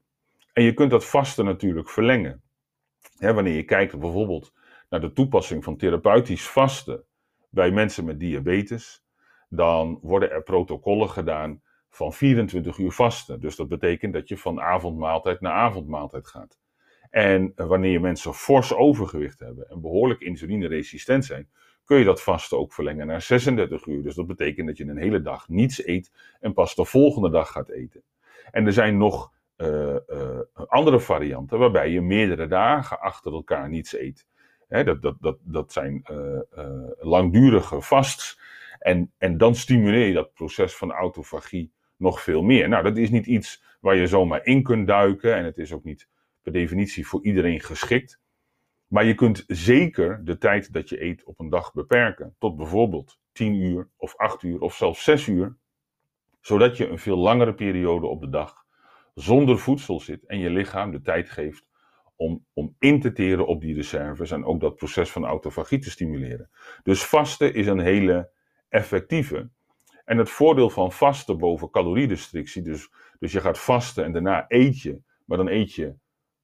En 0.54 0.64
je 0.64 0.74
kunt 0.74 0.92
dat 0.92 1.06
vasten 1.06 1.46
natuurlijk 1.46 1.90
verlengen. 1.90 2.42
wanneer 3.18 3.56
je 3.56 3.64
kijkt 3.64 4.00
bijvoorbeeld 4.00 4.54
naar 4.90 5.02
de 5.02 5.14
toepassing 5.14 5.64
van 5.64 5.78
therapeutisch 5.78 6.48
vasten 6.48 7.04
bij 7.50 7.72
mensen 7.72 8.06
met 8.06 8.20
diabetes, 8.20 9.04
dan 9.50 10.00
worden 10.02 10.32
er 10.32 10.44
protocollen 10.44 11.10
gedaan 11.10 11.62
van 11.90 12.14
24 12.14 12.78
uur 12.78 12.92
vasten. 12.92 13.40
Dus 13.40 13.56
dat 13.56 13.68
betekent 13.68 14.14
dat 14.14 14.28
je 14.28 14.38
van 14.38 14.62
avondmaaltijd 14.62 15.42
naar 15.42 15.54
avondmaaltijd 15.54 16.28
gaat. 16.28 16.60
En 17.10 17.52
wanneer 17.56 18.02
mensen 18.02 18.34
fors 18.34 18.74
overgewicht 18.74 19.40
hebben 19.40 19.70
en 19.70 19.82
behoorlijk 19.82 20.22
insulineresistent 20.22 21.26
zijn, 21.26 21.50
kun 21.86 21.98
je 21.98 22.06
dat 22.06 22.22
vasten 22.22 22.58
ook 22.58 22.74
verlengen 22.74 23.08
naar 23.08 23.22
36 23.22 23.86
uur. 23.86 24.04
Dus 24.04 24.16
dat 24.16 24.28
betekent 24.28 24.68
dat 24.68 24.78
je 24.78 24.86
een 24.86 24.98
hele 24.98 25.22
dag 25.22 25.48
niets 25.48 25.86
eet 25.86 26.12
en 26.40 26.54
pas 26.54 26.76
de 26.76 26.86
volgende 26.86 27.30
dag 27.30 27.52
gaat 27.52 27.70
eten. 27.70 28.04
En 28.52 28.66
er 28.66 28.74
zijn 28.74 28.98
nog 28.98 29.32
uh, 29.58 29.96
uh, 30.08 30.40
andere 30.68 31.00
varianten 31.00 31.60
waarbij 31.60 31.90
je 31.90 32.02
meerdere 32.02 32.48
dagen 32.48 33.00
achter 33.00 33.34
elkaar 33.34 33.70
niets 33.70 33.98
eet. 33.98 34.28
Hè, 34.68 34.84
dat, 34.84 35.02
dat, 35.02 35.16
dat, 35.20 35.38
dat 35.42 35.72
zijn 35.72 36.06
uh, 36.12 36.40
langdurige 37.00 37.82
vasts. 37.82 38.40
En, 38.80 39.12
en 39.18 39.38
dan 39.38 39.56
stimuleer 39.56 40.08
je 40.08 40.14
dat 40.14 40.34
proces 40.34 40.76
van 40.76 40.92
autofagie 40.92 41.72
nog 41.98 42.22
veel 42.22 42.42
meer. 42.42 42.70
Nou, 42.70 42.84
dat 42.84 42.98
is 42.98 43.10
niet 43.10 43.26
iets 43.26 43.64
waar 43.80 43.96
je 43.96 44.08
zomaar 44.08 44.46
in 44.46 44.64
kunt 44.64 44.88
duiken. 44.88 45.36
En 45.36 45.46
het 45.46 45.58
is 45.58 45.74
ook 45.74 45.84
niet 45.84 46.08
per 46.42 46.52
definitie 46.52 47.08
voor 47.08 47.24
iedereen 47.24 47.60
geschikt. 47.60 48.20
Maar 48.88 49.06
je 49.06 49.16
kunt 49.16 49.44
zeker 49.48 50.26
de 50.26 50.38
tijd 50.38 50.74
dat 50.74 50.90
je 50.90 51.04
eet 51.04 51.24
op 51.24 51.40
een 51.40 51.50
dag 51.50 51.74
beperken. 51.74 52.36
Tot 52.38 52.56
bijvoorbeeld 52.56 53.20
10 53.32 53.54
uur 53.54 53.90
of 53.98 54.16
8 54.16 54.44
uur 54.44 54.60
of 54.60 54.76
zelfs 54.76 55.04
6 55.04 55.28
uur. 55.28 55.58
Zodat 56.42 56.78
je 56.78 56.88
een 56.88 57.00
veel 57.00 57.18
langere 57.18 57.54
periode 57.54 58.08
op 58.08 58.22
de 58.22 58.30
dag 58.30 58.66
zonder 59.14 59.60
voedsel 59.60 60.00
zit 60.00 60.26
en 60.26 60.40
je 60.40 60.50
lichaam 60.50 60.92
de 60.92 61.02
tijd 61.02 61.30
geeft 61.30 61.68
om, 62.16 62.46
om 62.54 62.76
in 62.80 63.02
te 63.02 63.12
teren 63.12 63.48
op 63.48 63.62
die 63.62 63.76
reserves 63.76 64.32
en 64.32 64.46
ook 64.46 64.60
dat 64.60 64.76
proces 64.76 65.12
van 65.12 65.26
autofagie 65.26 65.80
te 65.80 65.90
stimuleren. 65.90 66.50
Dus 66.84 67.06
vasten 67.06 67.54
is 67.54 67.68
een 67.68 67.80
hele 67.80 68.30
effectieve. 68.70 69.50
En 70.06 70.18
het 70.18 70.30
voordeel 70.30 70.70
van 70.70 70.92
vasten 70.92 71.38
boven 71.38 71.70
calorierestrictie, 71.70 72.62
dus, 72.62 72.92
dus 73.20 73.32
je 73.32 73.42
gaat 73.42 73.60
vasten 73.60 74.04
en 74.04 74.12
daarna 74.12 74.46
eet 74.48 74.82
je, 74.82 75.02
maar 75.26 75.38
dan 75.38 75.48
eet 75.48 75.74
je 75.74 75.96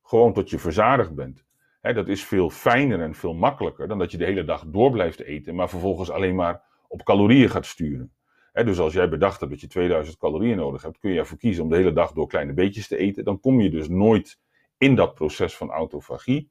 gewoon 0.03 0.33
tot 0.33 0.49
je 0.49 0.59
verzadigd 0.59 1.15
bent. 1.15 1.45
dat 1.81 2.07
is 2.07 2.23
veel 2.23 2.49
fijner 2.49 3.01
en 3.01 3.15
veel 3.15 3.33
makkelijker 3.33 3.87
dan 3.87 3.97
dat 3.97 4.11
je 4.11 4.17
de 4.17 4.25
hele 4.25 4.43
dag 4.43 4.63
door 4.67 4.91
blijft 4.91 5.21
eten, 5.21 5.55
maar 5.55 5.69
vervolgens 5.69 6.09
alleen 6.09 6.35
maar 6.35 6.61
op 6.87 7.03
calorieën 7.03 7.49
gaat 7.49 7.65
sturen. 7.65 8.14
Dus 8.63 8.79
als 8.79 8.93
jij 8.93 9.09
bedacht 9.09 9.39
hebt 9.39 9.51
dat 9.51 9.61
je 9.61 9.67
2000 9.67 10.17
calorieën 10.17 10.57
nodig 10.57 10.81
hebt, 10.81 10.99
kun 10.99 11.11
je 11.11 11.19
ervoor 11.19 11.37
kiezen 11.37 11.63
om 11.63 11.69
de 11.69 11.75
hele 11.75 11.93
dag 11.93 12.11
door 12.11 12.27
kleine 12.27 12.53
beetjes 12.53 12.87
te 12.87 12.97
eten. 12.97 13.23
Dan 13.23 13.39
kom 13.39 13.61
je 13.61 13.69
dus 13.69 13.89
nooit 13.89 14.39
in 14.77 14.95
dat 14.95 15.13
proces 15.13 15.55
van 15.55 15.71
autofagie. 15.71 16.49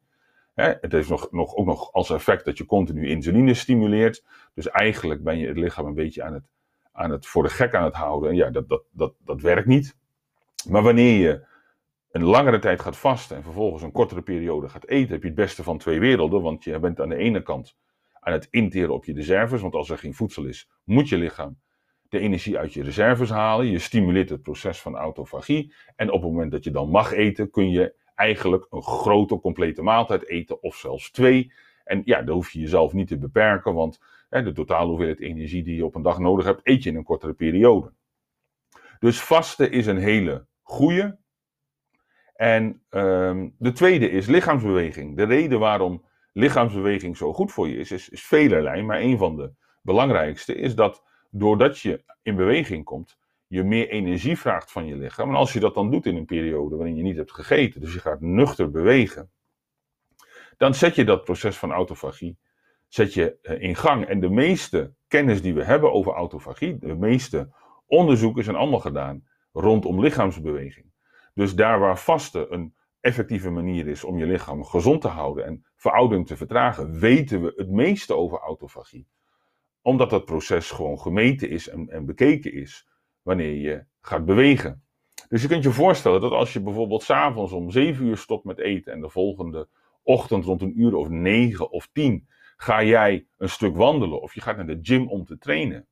het 0.55 0.93
heeft 0.93 1.09
nog, 1.09 1.29
nog, 1.31 1.55
ook 1.55 1.67
nog 1.67 1.93
als 1.93 2.11
effect 2.11 2.45
dat 2.45 2.59
je 2.59 2.67
continu 2.67 3.09
insuline 3.09 3.55
stimuleert. 3.55 4.25
Dus 4.55 4.69
eigenlijk 4.69 5.23
ben 5.23 5.39
je 5.39 5.47
het 5.47 5.57
lichaam 5.57 5.87
een 5.87 5.95
beetje 5.95 6.23
aan 6.23 6.33
het, 6.33 6.45
aan 6.93 7.11
het 7.11 7.27
voor 7.27 7.43
de 7.43 7.49
gek 7.49 7.75
aan 7.75 7.85
het 7.85 7.95
houden. 7.95 8.31
En 8.31 8.37
ja, 8.37 8.51
dat, 8.51 8.69
dat, 8.69 8.83
dat, 8.91 9.15
dat 9.25 9.41
werkt 9.41 9.67
niet. 9.67 9.97
Maar 10.69 10.83
wanneer 10.83 11.21
je 11.21 11.45
een 12.11 12.25
langere 12.25 12.59
tijd 12.59 12.81
gaat 12.81 12.97
vasten 12.97 13.37
en 13.37 13.43
vervolgens 13.43 13.83
een 13.83 13.93
kortere 13.93 14.23
periode 14.23 14.69
gaat 14.69 14.87
eten, 14.87 15.13
heb 15.13 15.23
je 15.23 15.29
het 15.29 15.37
beste 15.37 15.63
van 15.63 15.79
twee 15.79 16.01
werelden. 16.01 16.43
Want 16.43 16.65
je 16.65 16.79
bent 16.79 17.01
aan 17.01 17.09
de 17.09 17.17
ene 17.17 17.43
kant 17.43 17.77
aan 18.21 18.33
het 18.33 18.49
interen 18.51 18.95
op 18.95 19.05
je 19.05 19.13
reserves. 19.13 19.61
Want 19.61 19.75
als 19.75 19.91
er 19.91 19.99
geen 19.99 20.15
voedsel 20.15 20.45
is, 20.45 20.71
moet 20.85 21.09
je 21.09 21.17
lichaam 21.17 21.63
de 22.15 22.21
energie 22.21 22.59
uit 22.59 22.73
je 22.73 22.83
reserves 22.83 23.31
halen. 23.31 23.67
Je 23.67 23.79
stimuleert 23.79 24.29
het 24.31 24.43
proces 24.43 24.81
van 24.81 24.97
autofagie. 24.97 25.75
En 25.97 26.11
op 26.11 26.23
het 26.23 26.31
moment 26.31 26.51
dat 26.51 26.65
je 26.65 26.71
dan 26.71 26.91
mag 26.91 27.13
eten, 27.13 27.51
kun 27.51 27.71
je 27.71 27.95
eigenlijk 28.15 28.67
een 28.71 28.83
grote, 28.83 29.41
complete 29.41 29.83
maaltijd 29.83 30.29
eten, 30.29 30.63
of 30.63 30.77
zelfs 30.77 31.11
twee. 31.11 31.53
En 31.85 32.03
ja, 32.05 32.23
dan 32.23 32.35
hoef 32.35 32.51
je 32.51 32.61
jezelf 32.61 32.93
niet 32.93 33.09
te 33.09 33.19
beperken, 33.19 33.75
want 33.75 34.01
de 34.29 34.53
totale 34.53 34.89
hoeveelheid 34.89 35.21
energie 35.21 35.63
die 35.63 35.77
je 35.77 35.85
op 35.85 35.95
een 35.95 36.03
dag 36.03 36.19
nodig 36.19 36.45
hebt, 36.45 36.61
eet 36.63 36.83
je 36.83 36.91
in 36.91 36.97
een 36.97 37.05
kortere 37.05 37.33
periode. 37.33 37.93
Dus 38.99 39.21
vasten 39.21 39.71
is 39.71 39.87
een 39.87 39.99
hele 39.99 40.47
goede. 40.63 41.19
En 42.35 42.83
um, 42.91 43.55
de 43.59 43.73
tweede 43.73 44.11
is 44.11 44.27
lichaamsbeweging. 44.27 45.17
De 45.17 45.25
reden 45.25 45.59
waarom 45.59 46.05
lichaamsbeweging 46.33 47.17
zo 47.17 47.33
goed 47.33 47.53
voor 47.53 47.69
je 47.69 47.77
is, 47.77 47.91
is, 47.91 48.09
is 48.09 48.23
velerlei. 48.23 48.83
Maar 48.83 49.01
een 49.01 49.19
van 49.19 49.37
de 49.37 49.53
belangrijkste 49.83 50.55
is 50.55 50.75
dat 50.75 51.03
doordat 51.37 51.79
je 51.79 52.05
in 52.23 52.37
beweging 52.37 52.85
komt, 52.85 53.19
je 53.47 53.63
meer 53.63 53.89
energie 53.89 54.39
vraagt 54.39 54.73
van 54.73 54.87
je 54.87 54.97
lichaam. 54.97 55.29
En 55.29 55.35
als 55.35 55.53
je 55.53 55.61
dat 55.61 55.75
dan 55.75 55.91
doet 55.91 56.07
in 56.07 56.17
een 56.17 56.25
periode 56.25 56.77
waarin 56.77 56.97
je 56.97 57.03
niet 57.03 57.17
hebt 57.17 57.33
gegeten, 57.33 57.81
dus 57.81 57.93
je 57.93 58.01
gaat 58.01 58.21
nuchter 58.21 58.71
bewegen, 58.71 59.31
dan 60.57 60.75
zet 60.75 60.95
je 60.95 61.05
dat 61.05 61.25
proces 61.25 61.57
van 61.57 61.73
autofagie 61.73 62.39
zet 62.89 63.15
je 63.15 63.39
eh, 63.43 63.63
in 63.63 63.77
gang. 63.77 64.07
En 64.07 64.21
de 64.21 64.31
meeste 64.31 64.95
kennis 65.09 65.43
die 65.43 65.55
we 65.55 65.65
hebben 65.65 65.93
over 65.93 66.13
autofagie, 66.13 66.79
de 66.79 66.95
meeste 66.95 67.53
onderzoeken 67.87 68.45
zijn 68.45 68.57
allemaal 68.57 68.81
gedaan 68.81 69.25
rondom 69.53 70.01
lichaamsbeweging. 70.01 70.87
Dus 71.35 71.55
daar 71.55 71.79
waar 71.79 71.99
vasten 71.99 72.53
een 72.53 72.75
effectieve 73.01 73.51
manier 73.51 73.87
is 73.87 74.05
om 74.05 74.19
je 74.19 74.27
lichaam 74.27 74.65
gezond 74.65 75.01
te 75.01 75.09
houden 75.09 75.45
en 75.45 75.65
veroudering 75.77 76.27
te 76.27 76.37
vertragen, 76.37 76.99
weten 76.99 77.43
we 77.43 77.53
het 77.57 77.71
meeste 77.71 78.15
over 78.15 78.39
autofagie. 78.39 79.07
Omdat 79.85 80.11
dat 80.11 80.25
proces 80.25 80.71
gewoon 80.71 81.01
gemeten 81.01 81.51
is 81.51 81.69
en, 81.69 81.89
en 81.89 82.07
bekeken 82.07 82.53
is 82.53 82.89
wanneer 83.23 83.55
je 83.55 83.85
gaat 84.01 84.25
bewegen. 84.25 84.85
Dus 85.29 85.43
je 85.43 85.49
kunt 85.49 85.63
je 85.63 85.71
voorstellen 85.71 86.21
dat 86.21 86.33
als 86.33 86.53
je 86.53 86.61
bijvoorbeeld 86.61 87.03
s'avonds 87.03 87.53
om 87.53 87.71
7 87.71 88.07
uur 88.07 88.17
stopt 88.17 88.45
met 88.45 88.59
eten 88.59 88.93
en 88.93 89.01
de 89.01 89.09
volgende 89.09 89.69
ochtend 90.03 90.45
rond 90.45 90.63
een 90.63 90.81
uur 90.81 90.95
of 90.95 91.09
9 91.09 91.71
of 91.71 91.89
10 91.93 92.29
ga 92.57 92.83
jij 92.83 93.27
een 93.37 93.49
stuk 93.49 93.77
wandelen 93.77 94.21
of 94.21 94.35
je 94.35 94.41
gaat 94.41 94.57
naar 94.57 94.67
de 94.67 94.79
gym 94.83 95.09
om 95.09 95.25
te 95.25 95.39
trainen. 95.39 95.87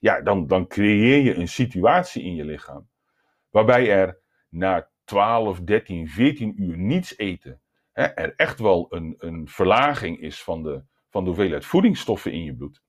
Ja, 0.00 0.20
dan, 0.20 0.46
dan 0.46 0.66
creëer 0.66 1.22
je 1.22 1.34
een 1.34 1.48
situatie 1.48 2.22
in 2.22 2.34
je 2.34 2.44
lichaam 2.44 2.88
waarbij 3.50 3.90
er 3.90 4.18
na 4.48 4.90
12, 5.04 5.60
13, 5.60 6.08
14 6.08 6.62
uur 6.62 6.78
niets 6.78 7.18
eten 7.18 7.60
hè, 7.92 8.02
er 8.02 8.34
echt 8.36 8.58
wel 8.58 8.86
een, 8.90 9.14
een 9.18 9.48
verlaging 9.48 10.20
is 10.20 10.42
van 10.42 10.62
de, 10.62 10.82
van 11.10 11.22
de 11.22 11.30
hoeveelheid 11.30 11.64
voedingsstoffen 11.64 12.32
in 12.32 12.44
je 12.44 12.54
bloed. 12.54 12.82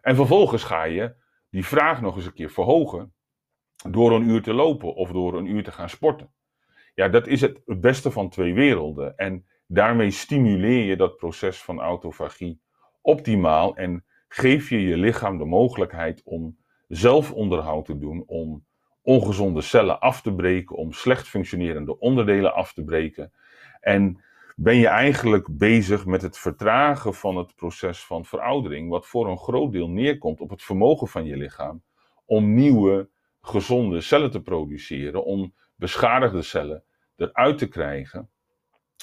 En 0.00 0.16
vervolgens 0.16 0.62
ga 0.62 0.84
je 0.84 1.14
die 1.50 1.66
vraag 1.66 2.00
nog 2.00 2.16
eens 2.16 2.26
een 2.26 2.32
keer 2.32 2.50
verhogen 2.50 3.12
door 3.90 4.12
een 4.12 4.28
uur 4.28 4.42
te 4.42 4.52
lopen 4.52 4.94
of 4.94 5.10
door 5.10 5.38
een 5.38 5.46
uur 5.46 5.64
te 5.64 5.72
gaan 5.72 5.88
sporten. 5.88 6.32
Ja, 6.94 7.08
dat 7.08 7.26
is 7.26 7.40
het 7.40 7.60
beste 7.64 8.10
van 8.10 8.28
twee 8.28 8.54
werelden. 8.54 9.16
En 9.16 9.46
daarmee 9.66 10.10
stimuleer 10.10 10.84
je 10.84 10.96
dat 10.96 11.16
proces 11.16 11.62
van 11.62 11.80
autofagie 11.80 12.60
optimaal 13.00 13.76
en 13.76 14.04
geef 14.28 14.68
je 14.68 14.80
je 14.80 14.96
lichaam 14.96 15.38
de 15.38 15.44
mogelijkheid 15.44 16.22
om 16.24 16.58
zelfonderhoud 16.88 17.84
te 17.84 17.98
doen, 17.98 18.22
om 18.26 18.66
ongezonde 19.02 19.60
cellen 19.60 20.00
af 20.00 20.22
te 20.22 20.34
breken, 20.34 20.76
om 20.76 20.92
slecht 20.92 21.28
functionerende 21.28 21.98
onderdelen 21.98 22.54
af 22.54 22.72
te 22.72 22.84
breken. 22.84 23.32
En 23.80 24.22
ben 24.60 24.76
je 24.76 24.86
eigenlijk 24.86 25.46
bezig 25.50 26.06
met 26.06 26.22
het 26.22 26.38
vertragen 26.38 27.14
van 27.14 27.36
het 27.36 27.54
proces 27.54 28.04
van 28.04 28.24
veroudering, 28.24 28.90
wat 28.90 29.06
voor 29.06 29.28
een 29.28 29.38
groot 29.38 29.72
deel 29.72 29.88
neerkomt 29.88 30.40
op 30.40 30.50
het 30.50 30.62
vermogen 30.62 31.08
van 31.08 31.24
je 31.24 31.36
lichaam 31.36 31.82
om 32.24 32.54
nieuwe 32.54 33.08
gezonde 33.40 34.00
cellen 34.00 34.30
te 34.30 34.42
produceren, 34.42 35.24
om 35.24 35.54
beschadigde 35.74 36.42
cellen 36.42 36.84
eruit 37.16 37.58
te 37.58 37.68
krijgen 37.68 38.30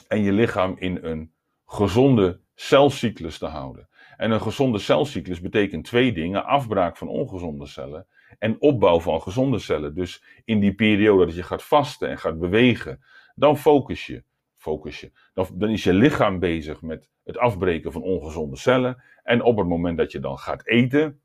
en 0.07 0.21
je 0.21 0.31
lichaam 0.31 0.75
in 0.77 0.99
een 1.01 1.33
gezonde 1.65 2.39
celcyclus 2.55 3.37
te 3.37 3.45
houden. 3.45 3.89
En 4.17 4.31
een 4.31 4.41
gezonde 4.41 4.79
celcyclus 4.79 5.41
betekent 5.41 5.85
twee 5.85 6.13
dingen: 6.13 6.45
afbraak 6.45 6.97
van 6.97 7.07
ongezonde 7.07 7.65
cellen 7.65 8.07
en 8.39 8.61
opbouw 8.61 8.99
van 8.99 9.21
gezonde 9.21 9.59
cellen. 9.59 9.95
Dus 9.95 10.23
in 10.45 10.59
die 10.59 10.75
periode 10.75 11.25
dat 11.25 11.35
je 11.35 11.43
gaat 11.43 11.63
vasten 11.63 12.09
en 12.09 12.17
gaat 12.17 12.39
bewegen, 12.39 13.03
dan 13.35 13.57
focus 13.57 14.05
je. 14.05 14.23
Focus. 14.65 15.09
Dan, 15.33 15.47
dan 15.53 15.69
is 15.69 15.83
je 15.83 15.93
lichaam 15.93 16.39
bezig 16.39 16.81
met 16.81 17.09
het 17.23 17.37
afbreken 17.37 17.91
van 17.91 18.01
ongezonde 18.01 18.57
cellen. 18.57 19.03
En 19.23 19.41
op 19.43 19.57
het 19.57 19.67
moment 19.67 19.97
dat 19.97 20.11
je 20.11 20.19
dan 20.19 20.37
gaat 20.37 20.67
eten, 20.67 21.19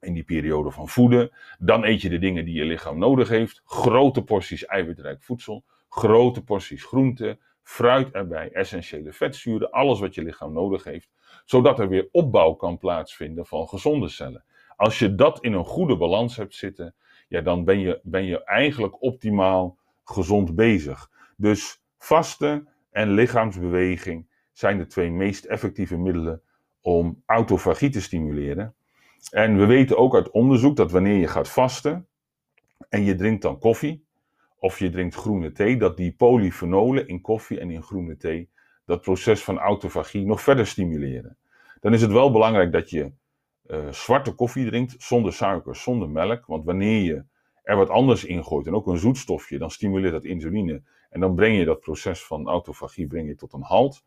in 0.00 0.14
die 0.14 0.24
periode 0.24 0.70
van 0.70 0.88
voeden, 0.88 1.30
dan 1.58 1.84
eet 1.84 2.02
je 2.02 2.08
de 2.08 2.18
dingen 2.18 2.44
die 2.44 2.54
je 2.54 2.64
lichaam 2.64 2.98
nodig 2.98 3.28
heeft. 3.28 3.62
Grote 3.64 4.22
porties 4.24 4.64
eiwitrijk 4.64 5.22
voedsel, 5.22 5.64
grote 5.88 6.44
porties 6.44 6.84
groente, 6.84 7.38
fruit 7.62 8.10
erbij, 8.10 8.50
essentiële 8.52 9.12
vetzuren, 9.12 9.70
alles 9.70 10.00
wat 10.00 10.14
je 10.14 10.22
lichaam 10.22 10.52
nodig 10.52 10.84
heeft, 10.84 11.10
zodat 11.44 11.78
er 11.78 11.88
weer 11.88 12.08
opbouw 12.12 12.52
kan 12.52 12.78
plaatsvinden 12.78 13.46
van 13.46 13.68
gezonde 13.68 14.08
cellen. 14.08 14.44
Als 14.76 14.98
je 14.98 15.14
dat 15.14 15.44
in 15.44 15.52
een 15.52 15.64
goede 15.64 15.96
balans 15.96 16.36
hebt 16.36 16.54
zitten, 16.54 16.94
ja, 17.28 17.40
dan 17.40 17.64
ben 17.64 17.78
je, 17.78 18.00
ben 18.02 18.24
je 18.24 18.44
eigenlijk 18.44 19.02
optimaal 19.02 19.78
gezond 20.04 20.54
bezig. 20.54 21.10
Dus 21.36 21.81
vasten 22.02 22.68
en 22.90 23.10
lichaamsbeweging 23.10 24.26
zijn 24.52 24.78
de 24.78 24.86
twee 24.86 25.10
meest 25.10 25.44
effectieve 25.44 25.96
middelen 25.96 26.42
om 26.80 27.22
autofagie 27.26 27.90
te 27.90 28.00
stimuleren. 28.00 28.74
En 29.30 29.58
we 29.58 29.66
weten 29.66 29.98
ook 29.98 30.14
uit 30.14 30.30
onderzoek 30.30 30.76
dat 30.76 30.90
wanneer 30.90 31.16
je 31.16 31.26
gaat 31.26 31.48
vasten 31.48 32.06
en 32.88 33.04
je 33.04 33.14
drinkt 33.14 33.42
dan 33.42 33.58
koffie 33.58 34.04
of 34.58 34.78
je 34.78 34.90
drinkt 34.90 35.14
groene 35.14 35.52
thee, 35.52 35.76
dat 35.76 35.96
die 35.96 36.12
polyfenolen 36.12 37.08
in 37.08 37.20
koffie 37.20 37.60
en 37.60 37.70
in 37.70 37.82
groene 37.82 38.16
thee 38.16 38.50
dat 38.84 39.00
proces 39.00 39.44
van 39.44 39.58
autofagie 39.58 40.26
nog 40.26 40.42
verder 40.42 40.66
stimuleren. 40.66 41.36
Dan 41.80 41.92
is 41.92 42.02
het 42.02 42.12
wel 42.12 42.32
belangrijk 42.32 42.72
dat 42.72 42.90
je 42.90 43.12
uh, 43.66 43.92
zwarte 43.92 44.32
koffie 44.32 44.66
drinkt, 44.66 44.94
zonder 44.98 45.32
suiker, 45.32 45.76
zonder 45.76 46.10
melk. 46.10 46.46
Want 46.46 46.64
wanneer 46.64 47.02
je 47.02 47.24
er 47.62 47.76
wat 47.76 47.88
anders 47.88 48.24
in 48.24 48.44
gooit 48.44 48.66
en 48.66 48.74
ook 48.74 48.86
een 48.86 48.98
zoetstofje, 48.98 49.58
dan 49.58 49.70
stimuleert 49.70 50.12
dat 50.12 50.24
insuline. 50.24 50.82
En 51.12 51.20
dan 51.20 51.34
breng 51.34 51.58
je 51.58 51.64
dat 51.64 51.80
proces 51.80 52.24
van 52.24 52.48
autofagie 52.48 53.06
breng 53.06 53.28
je 53.28 53.34
tot 53.34 53.52
een 53.52 53.62
halt. 53.62 54.04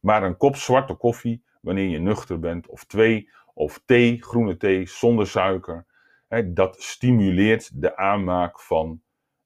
Maar 0.00 0.22
een 0.22 0.36
kop 0.36 0.56
zwarte 0.56 0.94
koffie, 0.94 1.42
wanneer 1.60 1.88
je 1.88 1.98
nuchter 1.98 2.38
bent, 2.38 2.66
of 2.66 2.84
twee, 2.84 3.28
of 3.54 3.82
thee, 3.84 4.22
groene 4.22 4.56
thee, 4.56 4.88
zonder 4.88 5.26
suiker, 5.26 5.86
hè, 6.28 6.52
dat 6.52 6.82
stimuleert 6.82 7.80
de 7.80 7.96
aanmaak 7.96 8.60
van. 8.60 9.00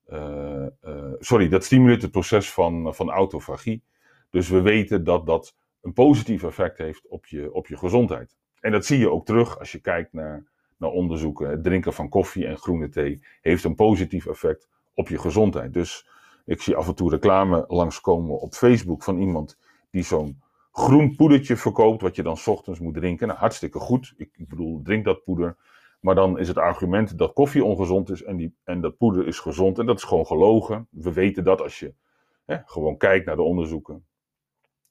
Uh, 0.08 0.66
uh, 0.84 1.12
sorry, 1.18 1.48
dat 1.48 1.64
stimuleert 1.64 2.02
het 2.02 2.10
proces 2.10 2.52
van, 2.52 2.94
van 2.94 3.10
autofagie. 3.10 3.82
Dus 4.30 4.48
we 4.48 4.60
weten 4.60 5.04
dat 5.04 5.26
dat 5.26 5.56
een 5.80 5.92
positief 5.92 6.42
effect 6.42 6.78
heeft 6.78 7.08
op 7.08 7.26
je, 7.26 7.52
op 7.52 7.66
je 7.66 7.76
gezondheid. 7.76 8.36
En 8.60 8.72
dat 8.72 8.86
zie 8.86 8.98
je 8.98 9.10
ook 9.10 9.26
terug 9.26 9.58
als 9.58 9.72
je 9.72 9.80
kijkt 9.80 10.12
naar, 10.12 10.44
naar 10.76 10.90
onderzoeken. 10.90 11.50
Het 11.50 11.62
drinken 11.62 11.92
van 11.92 12.08
koffie 12.08 12.46
en 12.46 12.56
groene 12.56 12.88
thee 12.88 13.22
heeft 13.40 13.64
een 13.64 13.74
positief 13.74 14.26
effect 14.26 14.68
op 14.94 15.08
je 15.08 15.18
gezondheid. 15.18 15.72
Dus 15.72 16.08
ik 16.44 16.62
zie 16.62 16.76
af 16.76 16.88
en 16.88 16.94
toe 16.94 17.10
reclame 17.10 17.64
langskomen 17.68 18.40
op 18.40 18.54
Facebook 18.54 19.02
van 19.02 19.18
iemand 19.18 19.58
die 19.90 20.02
zo'n 20.02 20.42
groen 20.72 21.16
poedertje 21.16 21.56
verkoopt, 21.56 22.02
wat 22.02 22.16
je 22.16 22.22
dan 22.22 22.38
ochtends 22.44 22.80
moet 22.80 22.94
drinken. 22.94 23.26
Nou, 23.26 23.38
hartstikke 23.38 23.78
goed. 23.78 24.14
Ik, 24.16 24.30
ik, 24.36 24.48
bedoel, 24.48 24.80
drink 24.82 25.04
dat 25.04 25.24
poeder. 25.24 25.56
Maar 26.00 26.14
dan 26.14 26.38
is 26.38 26.48
het 26.48 26.58
argument 26.58 27.18
dat 27.18 27.32
koffie 27.32 27.64
ongezond 27.64 28.10
is 28.10 28.22
en, 28.22 28.36
die, 28.36 28.54
en 28.64 28.80
dat 28.80 28.96
poeder 28.96 29.26
is 29.26 29.38
gezond. 29.38 29.78
En 29.78 29.86
dat 29.86 29.96
is 29.96 30.04
gewoon 30.04 30.26
gelogen. 30.26 30.88
We 30.90 31.12
weten 31.12 31.44
dat 31.44 31.60
als 31.60 31.78
je 31.78 31.94
hè, 32.44 32.56
gewoon 32.64 32.96
kijkt 32.96 33.26
naar 33.26 33.36
de 33.36 33.42
onderzoeken 33.42 34.04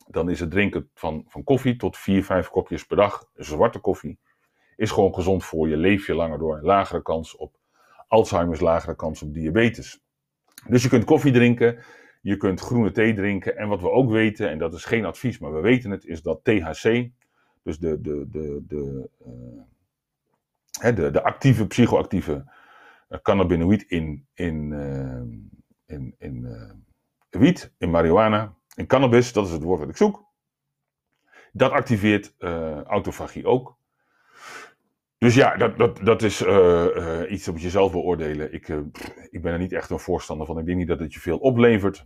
dan 0.10 0.30
is 0.30 0.40
het 0.40 0.52
drinken 0.52 0.90
van, 0.94 1.24
van 1.28 1.44
koffie 1.44 1.76
tot 1.76 1.98
4, 1.98 2.24
5 2.24 2.50
kopjes 2.50 2.86
per 2.86 2.98
dag, 2.98 3.30
zwarte 3.34 3.80
koffie, 3.80 4.20
is 4.76 4.92
gewoon 4.92 5.14
gezond 5.14 5.46
voor 5.46 5.70
je. 5.70 5.78
Leef 5.78 6.08
je 6.08 6.16
langer 6.16 6.38
door. 6.38 6.60
Lagere 6.62 7.02
kans 7.02 7.36
op 7.36 7.56
Alzheimer's, 8.08 8.60
lagere 8.60 8.96
kans 8.96 9.22
op 9.22 9.34
diabetes. 9.34 10.04
Dus 10.68 10.84
je 10.84 10.90
kunt 10.90 11.04
koffie 11.04 11.32
drinken, 11.32 11.78
je 12.22 12.38
kunt 12.38 12.60
groene 12.60 12.92
thee 12.92 13.14
drinken. 13.14 13.58
En 13.58 13.68
wat 13.68 13.82
we 13.82 13.92
ook 13.92 14.10
weten, 14.10 14.50
en 14.50 14.58
dat 14.58 14.74
is 14.74 14.86
geen 14.86 15.06
advies, 15.06 15.40
maar 15.40 15.54
we 15.54 15.60
weten 15.60 15.92
het, 15.92 16.06
is 16.06 16.22
dat 16.22 16.44
THC, 16.44 17.10
dus 17.64 17.80
de, 17.80 18.02
de, 18.02 18.28
de, 18.30 18.64
de, 18.68 19.10
uh, 20.84 20.96
de, 20.96 21.12
de 21.12 21.24
actieve, 21.24 21.68
psychoactieve 21.68 22.52
uh, 23.10 23.20
cannabinoïd 23.22 23.82
in, 23.82 24.28
in, 24.34 24.72
uh, 24.72 25.96
in, 25.98 26.16
in 26.18 26.48
wiet, 27.30 27.74
in 27.78 27.90
marihuana, 27.90 28.54
en 28.76 28.88
cannabis, 28.88 29.34
dat 29.34 29.46
is 29.46 29.52
het 29.52 29.64
woord 29.64 29.80
wat 29.80 29.90
ik 29.90 29.98
zoek. 29.98 30.28
Dat 31.52 31.72
activeert 31.72 32.34
autofagie 32.88 33.46
ook. 33.46 33.79
Dus 35.20 35.36
ja, 35.36 35.58
dat, 35.58 35.78
dat, 35.78 36.00
dat 36.04 36.22
is 36.22 36.42
uh, 36.42 36.86
uh, 36.96 37.32
iets 37.32 37.48
op 37.48 37.58
jezelf 37.58 37.92
beoordelen. 37.92 38.54
Ik, 38.54 38.68
ik 39.30 39.42
ben 39.42 39.54
er 39.54 39.60
niet 39.60 39.72
echt 39.74 39.90
een 39.90 40.00
voorstander 40.00 40.46
van. 40.48 40.60
Ik 40.60 40.66
denk 40.66 40.78
niet 40.78 40.88
dat 40.88 41.00
het 41.00 41.14
je 41.14 41.20
veel 41.20 41.38
oplevert 41.38 42.06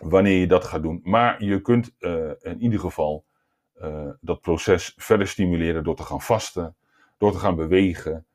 wanneer 0.00 0.38
je 0.38 0.46
dat 0.46 0.64
gaat 0.64 0.82
doen. 0.82 1.00
Maar 1.02 1.44
je 1.44 1.60
kunt 1.60 1.94
in 2.40 2.60
ieder 2.60 2.80
geval 2.80 3.24
dat 4.20 4.40
proces 4.40 4.94
verder 4.96 5.26
stimuleren 5.26 5.84
door 5.84 5.96
te 5.96 6.02
gaan 6.02 6.20
vasten, 6.20 6.76
door 7.18 7.32
te 7.32 7.38
gaan 7.38 7.56
bewegen. 7.56 8.26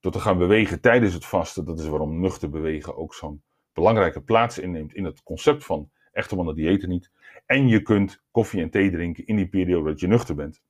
Door 0.00 0.12
te 0.12 0.20
gaan 0.20 0.38
bewegen 0.38 0.80
tijdens 0.80 1.14
het 1.14 1.24
vasten. 1.24 1.64
Dat 1.64 1.78
is 1.78 1.86
waarom 1.86 2.20
nuchter 2.20 2.50
bewegen 2.50 2.96
ook 2.96 3.14
zo'n 3.14 3.42
belangrijke 3.72 4.20
plaats 4.20 4.58
inneemt 4.58 4.94
in 4.94 5.04
het 5.04 5.22
concept 5.22 5.64
van 5.64 5.90
echte 6.12 6.36
mannen 6.36 6.54
diëten 6.54 6.88
niet. 6.88 7.10
En 7.46 7.68
je 7.68 7.82
kunt 7.82 8.22
koffie 8.30 8.62
en 8.62 8.70
thee 8.70 8.90
drinken 8.90 9.26
in 9.26 9.36
die 9.36 9.48
periode 9.48 9.90
dat 9.90 10.00
je 10.00 10.06
nuchter 10.06 10.34
bent. 10.34 10.62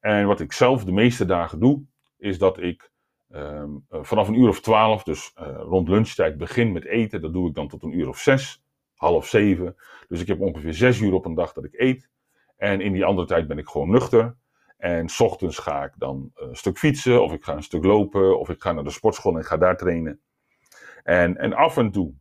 En 0.00 0.26
wat 0.26 0.40
ik 0.40 0.52
zelf 0.52 0.84
de 0.84 0.92
meeste 0.92 1.24
dagen 1.24 1.60
doe, 1.60 1.82
is 2.24 2.38
dat 2.38 2.58
ik 2.58 2.90
ehm, 3.30 3.70
eh, 3.88 4.02
vanaf 4.02 4.28
een 4.28 4.38
uur 4.38 4.48
of 4.48 4.60
twaalf, 4.60 5.02
dus 5.02 5.32
uh, 5.40 5.56
rond 5.58 5.88
lunchtijd, 5.88 6.36
begin 6.36 6.72
met 6.72 6.84
eten. 6.84 7.20
Dat 7.20 7.32
doe 7.32 7.48
ik 7.48 7.54
dan 7.54 7.68
tot 7.68 7.82
een 7.82 7.98
uur 7.98 8.08
of 8.08 8.18
zes, 8.18 8.64
half 8.94 9.26
zeven. 9.26 9.76
Dus 10.08 10.20
ik 10.20 10.26
heb 10.26 10.40
ongeveer 10.40 10.74
zes 10.74 11.00
uur 11.00 11.12
op 11.12 11.24
een 11.24 11.34
dag 11.34 11.52
dat 11.52 11.64
ik 11.64 11.80
eet. 11.80 12.08
En 12.56 12.80
in 12.80 12.92
die 12.92 13.04
andere 13.04 13.26
tijd 13.26 13.46
ben 13.46 13.58
ik 13.58 13.68
gewoon 13.68 13.90
nuchter. 13.90 14.36
En 14.76 15.08
s 15.08 15.20
ochtends 15.20 15.58
ga 15.58 15.84
ik 15.84 15.92
dan 15.96 16.30
een 16.34 16.56
stuk 16.56 16.78
fietsen, 16.78 17.22
of 17.22 17.32
ik 17.32 17.44
ga 17.44 17.54
een 17.54 17.62
stuk 17.62 17.84
lopen, 17.84 18.38
of 18.38 18.48
ik 18.48 18.62
ga 18.62 18.72
naar 18.72 18.84
de 18.84 18.90
sportschool 18.90 19.36
en 19.36 19.44
ga 19.44 19.56
daar 19.56 19.76
trainen. 19.76 20.20
En, 21.02 21.36
en 21.36 21.52
af 21.52 21.76
en 21.76 21.90
toe 21.90 22.14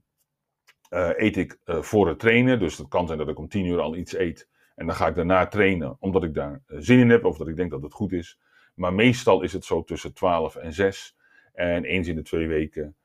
eet 1.16 1.38
ik 1.38 1.58
voor 1.66 2.08
het 2.08 2.20
trainen. 2.20 2.60
Dus 2.60 2.78
het 2.78 2.88
kan 2.88 3.08
zijn 3.08 3.20
dat 3.20 3.28
ik 3.28 3.40
om 3.40 3.48
tien 3.48 3.66
uur 3.66 3.80
al 3.80 3.96
iets 3.96 4.16
eet. 4.16 4.50
En 4.76 4.86
dan 4.86 4.96
ga 4.96 5.08
ik 5.08 5.16
daarna 5.16 5.48
trainen, 5.48 5.98
omdat 6.00 6.24
ik 6.24 6.34
daar 6.34 6.62
zin 6.68 7.00
in 7.00 7.10
heb, 7.10 7.26
of 7.26 7.38
dat 7.38 7.48
ik 7.48 7.56
denk 7.56 7.72
dat 7.72 7.82
het 7.82 7.94
goed 7.94 8.12
is. 8.12 8.40
Maar 8.74 8.94
meestal 8.94 9.42
is 9.42 9.54
het 9.54 9.66
zo 9.66 9.84
tussen 9.84 10.14
12 10.14 10.56
en 10.56 10.74
6. 10.74 11.16
En 11.54 11.84
eens 11.84 12.08
in 12.08 12.16
de 12.16 12.22
twee 12.22 12.48
weken 12.48 12.96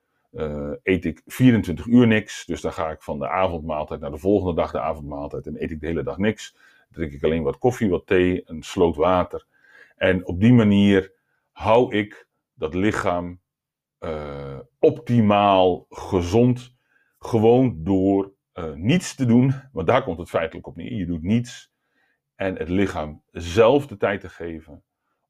eet 0.82 1.04
ik 1.04 1.22
24 1.26 1.86
uur 1.86 2.06
niks. 2.06 2.46
Dus 2.46 2.60
dan 2.60 2.72
ga 2.72 2.90
ik 2.90 3.02
van 3.02 3.18
de 3.18 3.28
avondmaaltijd 3.28 4.00
naar 4.00 4.10
de 4.10 4.18
volgende 4.18 4.54
dag 4.54 4.70
de 4.70 4.80
avondmaaltijd. 4.80 5.46
En 5.46 5.62
eet 5.62 5.70
ik 5.70 5.80
de 5.80 5.86
hele 5.86 6.02
dag 6.02 6.18
niks. 6.18 6.56
drink 6.90 7.12
ik 7.12 7.24
alleen 7.24 7.42
wat 7.42 7.58
koffie, 7.58 7.90
wat 7.90 8.06
thee, 8.06 8.42
een 8.44 8.62
sloot 8.62 8.96
water. 8.96 9.46
En 9.96 10.26
op 10.26 10.40
die 10.40 10.52
manier 10.52 11.12
hou 11.50 11.96
ik 11.96 12.28
dat 12.54 12.74
lichaam 12.74 13.40
optimaal 14.78 15.86
gezond 15.88 16.74
gewoon 17.18 17.84
door 17.84 18.32
uh, 18.54 18.72
niets 18.72 19.14
te 19.14 19.26
doen, 19.26 19.54
want 19.72 19.86
daar 19.86 20.02
komt 20.04 20.18
het 20.18 20.28
feitelijk 20.28 20.66
op 20.66 20.76
neer. 20.76 20.92
Je 20.92 21.06
doet 21.06 21.22
niets 21.22 21.72
en 22.34 22.56
het 22.56 22.68
lichaam 22.68 23.22
zelf 23.30 23.86
de 23.86 23.96
tijd 23.96 24.20
te 24.20 24.28
geven 24.28 24.82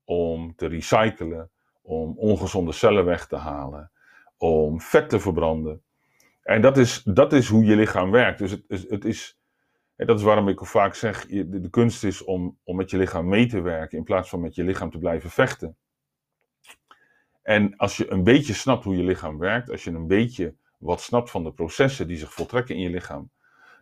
om 0.09 0.55
te 0.57 0.67
recyclen, 0.67 1.51
om 1.83 2.19
ongezonde 2.19 2.73
cellen 2.73 3.05
weg 3.05 3.27
te 3.27 3.37
halen, 3.37 3.91
om 4.37 4.81
vet 4.81 5.09
te 5.09 5.21
verbranden. 5.21 5.83
En 6.43 6.61
dat 6.61 6.77
is, 6.77 7.03
dat 7.03 7.33
is 7.33 7.49
hoe 7.49 7.65
je 7.65 7.77
lichaam 7.77 8.11
werkt. 8.11 8.39
Dus 8.39 8.51
het, 8.51 8.87
het 8.89 9.05
is, 9.05 9.39
dat 9.97 10.19
is 10.19 10.25
waarom 10.25 10.49
ik 10.49 10.65
vaak 10.65 10.95
zeg, 10.95 11.27
de, 11.27 11.61
de 11.61 11.71
kunst 11.71 12.05
is 12.05 12.25
om, 12.25 12.59
om 12.65 12.77
met 12.77 12.91
je 12.91 12.97
lichaam 12.97 13.29
mee 13.29 13.47
te 13.47 13.61
werken 13.61 13.99
in 13.99 14.05
plaats 14.05 14.29
van 14.29 14.41
met 14.41 14.55
je 14.55 14.65
lichaam 14.65 14.91
te 14.91 14.99
blijven 14.99 15.31
vechten. 15.31 15.77
En 17.43 17.77
als 17.77 17.97
je 17.97 18.11
een 18.11 18.25
beetje 18.25 18.55
snapt 18.55 18.85
hoe 18.85 18.97
je 18.97 19.03
lichaam 19.03 19.39
werkt, 19.39 19.71
als 19.71 19.85
je 19.85 19.91
een 19.91 20.07
beetje 20.07 20.55
wat 20.79 21.01
snapt 21.01 21.31
van 21.31 21.45
de 21.45 21.53
processen 21.53 22.07
die 22.07 22.17
zich 22.17 22.33
voltrekken 22.33 22.75
in 22.75 22.81
je 22.81 22.91
lichaam, 22.91 23.31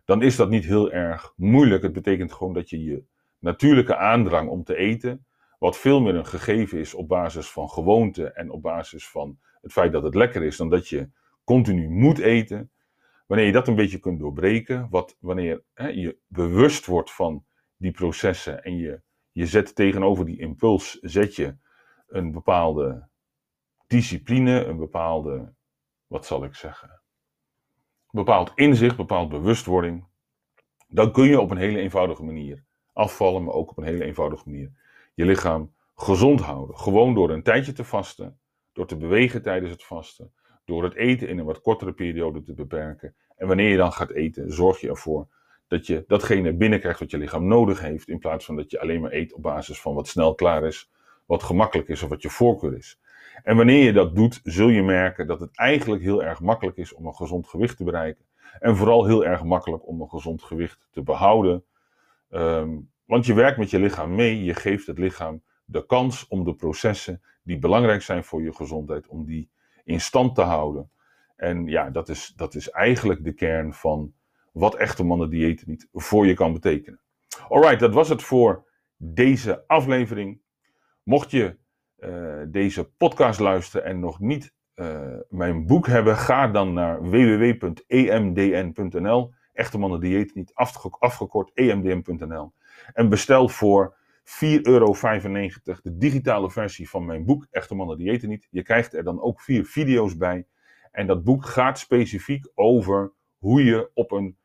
dan 0.05 0.21
is 0.21 0.35
dat 0.35 0.49
niet 0.49 0.65
heel 0.65 0.91
erg 0.91 1.33
moeilijk. 1.35 1.83
Het 1.83 1.93
betekent 1.93 2.33
gewoon 2.33 2.53
dat 2.53 2.69
je 2.69 2.83
je 2.83 3.03
natuurlijke 3.39 3.95
aandrang 3.95 4.49
om 4.49 4.63
te 4.63 4.75
eten, 4.75 5.25
wat 5.57 5.77
veel 5.77 6.01
meer 6.01 6.15
een 6.15 6.25
gegeven 6.25 6.79
is 6.79 6.93
op 6.93 7.07
basis 7.07 7.49
van 7.49 7.69
gewoonte 7.69 8.31
en 8.31 8.49
op 8.51 8.61
basis 8.61 9.09
van 9.09 9.39
het 9.61 9.71
feit 9.71 9.91
dat 9.91 10.03
het 10.03 10.15
lekker 10.15 10.43
is, 10.43 10.57
dan 10.57 10.69
dat 10.69 10.87
je 10.87 11.09
continu 11.43 11.89
moet 11.89 12.19
eten. 12.19 12.71
Wanneer 13.27 13.45
je 13.45 13.51
dat 13.51 13.67
een 13.67 13.75
beetje 13.75 13.99
kunt 13.99 14.19
doorbreken, 14.19 14.87
wat, 14.89 15.17
wanneer 15.19 15.63
hè, 15.73 15.87
je 15.87 16.17
bewust 16.27 16.85
wordt 16.85 17.11
van 17.11 17.45
die 17.77 17.91
processen 17.91 18.63
en 18.63 18.77
je, 18.77 19.01
je 19.31 19.45
zet 19.45 19.75
tegenover 19.75 20.25
die 20.25 20.39
impuls, 20.39 20.99
zet 21.01 21.35
je 21.35 21.57
een 22.07 22.31
bepaalde 22.31 23.07
discipline, 23.87 24.65
een 24.65 24.77
bepaalde 24.77 25.53
wat 26.07 26.25
zal 26.25 26.43
ik 26.43 26.55
zeggen, 26.55 27.01
bepaald 28.11 28.51
inzicht, 28.55 28.97
bepaald 28.97 29.29
bewustwording, 29.29 30.07
dan 30.87 31.11
kun 31.11 31.25
je 31.25 31.41
op 31.41 31.51
een 31.51 31.57
hele 31.57 31.79
eenvoudige 31.79 32.23
manier 32.23 32.63
afvallen, 32.93 33.43
maar 33.43 33.53
ook 33.53 33.69
op 33.69 33.77
een 33.77 33.83
hele 33.83 34.03
eenvoudige 34.03 34.49
manier 34.49 34.71
je 35.17 35.25
lichaam 35.25 35.73
gezond 35.95 36.41
houden. 36.41 36.77
Gewoon 36.77 37.13
door 37.13 37.29
een 37.29 37.43
tijdje 37.43 37.73
te 37.73 37.83
vasten, 37.83 38.39
door 38.73 38.87
te 38.87 38.97
bewegen 38.97 39.41
tijdens 39.41 39.71
het 39.71 39.83
vasten, 39.83 40.33
door 40.65 40.83
het 40.83 40.95
eten 40.95 41.27
in 41.27 41.37
een 41.37 41.45
wat 41.45 41.61
kortere 41.61 41.93
periode 41.93 42.41
te 42.41 42.53
beperken. 42.53 43.15
En 43.35 43.47
wanneer 43.47 43.69
je 43.69 43.77
dan 43.77 43.93
gaat 43.93 44.11
eten, 44.11 44.53
zorg 44.53 44.79
je 44.79 44.89
ervoor 44.89 45.27
dat 45.67 45.87
je 45.87 46.03
datgene 46.07 46.53
binnenkrijgt 46.53 46.99
wat 46.99 47.11
je 47.11 47.17
lichaam 47.17 47.47
nodig 47.47 47.79
heeft, 47.79 48.07
in 48.07 48.19
plaats 48.19 48.45
van 48.45 48.55
dat 48.55 48.71
je 48.71 48.79
alleen 48.79 49.01
maar 49.01 49.11
eet 49.11 49.33
op 49.33 49.41
basis 49.41 49.81
van 49.81 49.93
wat 49.93 50.07
snel 50.07 50.35
klaar 50.35 50.63
is, 50.63 50.91
wat 51.25 51.43
gemakkelijk 51.43 51.87
is 51.89 52.03
of 52.03 52.09
wat 52.09 52.21
je 52.21 52.29
voorkeur 52.29 52.77
is. 52.77 52.99
En 53.43 53.57
wanneer 53.57 53.83
je 53.83 53.93
dat 53.93 54.15
doet, 54.15 54.39
zul 54.43 54.69
je 54.69 54.83
merken 54.83 55.27
dat 55.27 55.39
het 55.39 55.57
eigenlijk 55.57 56.01
heel 56.01 56.23
erg 56.23 56.41
makkelijk 56.41 56.77
is 56.77 56.93
om 56.93 57.05
een 57.05 57.15
gezond 57.15 57.47
gewicht 57.47 57.77
te 57.77 57.83
bereiken. 57.83 58.25
En 58.59 58.75
vooral 58.75 59.05
heel 59.05 59.25
erg 59.25 59.43
makkelijk 59.43 59.87
om 59.87 60.01
een 60.01 60.09
gezond 60.09 60.43
gewicht 60.43 60.87
te 60.91 61.01
behouden. 61.01 61.63
Um, 62.29 62.89
want 63.07 63.25
je 63.25 63.33
werkt 63.33 63.57
met 63.57 63.69
je 63.69 63.79
lichaam 63.79 64.15
mee, 64.15 64.43
je 64.43 64.53
geeft 64.53 64.87
het 64.87 64.97
lichaam 64.97 65.41
de 65.65 65.85
kans 65.85 66.27
om 66.27 66.43
de 66.43 66.55
processen 66.55 67.21
die 67.43 67.59
belangrijk 67.59 68.01
zijn 68.01 68.23
voor 68.23 68.41
je 68.41 68.53
gezondheid, 68.53 69.07
om 69.07 69.25
die 69.25 69.49
in 69.83 70.01
stand 70.01 70.35
te 70.35 70.41
houden. 70.41 70.91
En 71.35 71.65
ja, 71.65 71.89
dat 71.89 72.09
is, 72.09 72.33
dat 72.35 72.55
is 72.55 72.69
eigenlijk 72.69 73.23
de 73.23 73.33
kern 73.33 73.73
van 73.73 74.13
wat 74.51 74.75
echte 74.75 75.03
mannen 75.03 75.29
diëten 75.29 75.69
niet 75.69 75.87
voor 75.93 76.27
je 76.27 76.33
kan 76.33 76.53
betekenen. 76.53 76.99
Alright, 77.49 77.79
dat 77.79 77.93
was 77.93 78.09
het 78.09 78.23
voor 78.23 78.67
deze 78.97 79.67
aflevering. 79.67 80.41
Mocht 81.03 81.31
je 81.31 81.57
uh, 81.99 82.41
deze 82.47 82.91
podcast 82.91 83.39
luisteren 83.39 83.85
en 83.85 83.99
nog 83.99 84.19
niet 84.19 84.55
uh, 84.75 85.13
mijn 85.29 85.65
boek 85.65 85.87
hebben, 85.87 86.17
ga 86.17 86.47
dan 86.47 86.73
naar 86.73 87.09
www.emdn.nl. 87.09 87.73
Echte 89.53 89.77
mannen 89.77 89.99
dieet 89.99 90.35
niet 90.35 90.51
afgekort 90.99 91.51
emdn.nl. 91.53 92.53
En 92.93 93.09
bestel 93.09 93.49
voor 93.49 93.95
4,95 94.23 94.61
euro 94.61 94.93
de 95.81 95.97
digitale 95.97 96.51
versie 96.51 96.89
van 96.89 97.05
mijn 97.05 97.25
boek 97.25 97.47
Echte 97.51 97.75
mannen 97.75 97.97
diëten 97.97 98.29
niet. 98.29 98.47
Je 98.51 98.63
krijgt 98.63 98.93
er 98.93 99.03
dan 99.03 99.21
ook 99.21 99.41
vier 99.41 99.65
video's 99.65 100.17
bij. 100.17 100.47
En 100.91 101.07
dat 101.07 101.23
boek 101.23 101.45
gaat 101.45 101.79
specifiek 101.79 102.51
over 102.55 103.13
hoe 103.37 103.63
je 103.63 103.91
op 103.93 104.11
een 104.11 104.37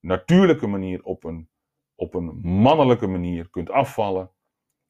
natuurlijke 0.00 0.66
manier, 0.66 1.02
op 1.02 1.24
een, 1.24 1.48
op 1.94 2.14
een 2.14 2.40
mannelijke 2.42 3.06
manier 3.06 3.50
kunt 3.50 3.70
afvallen 3.70 4.30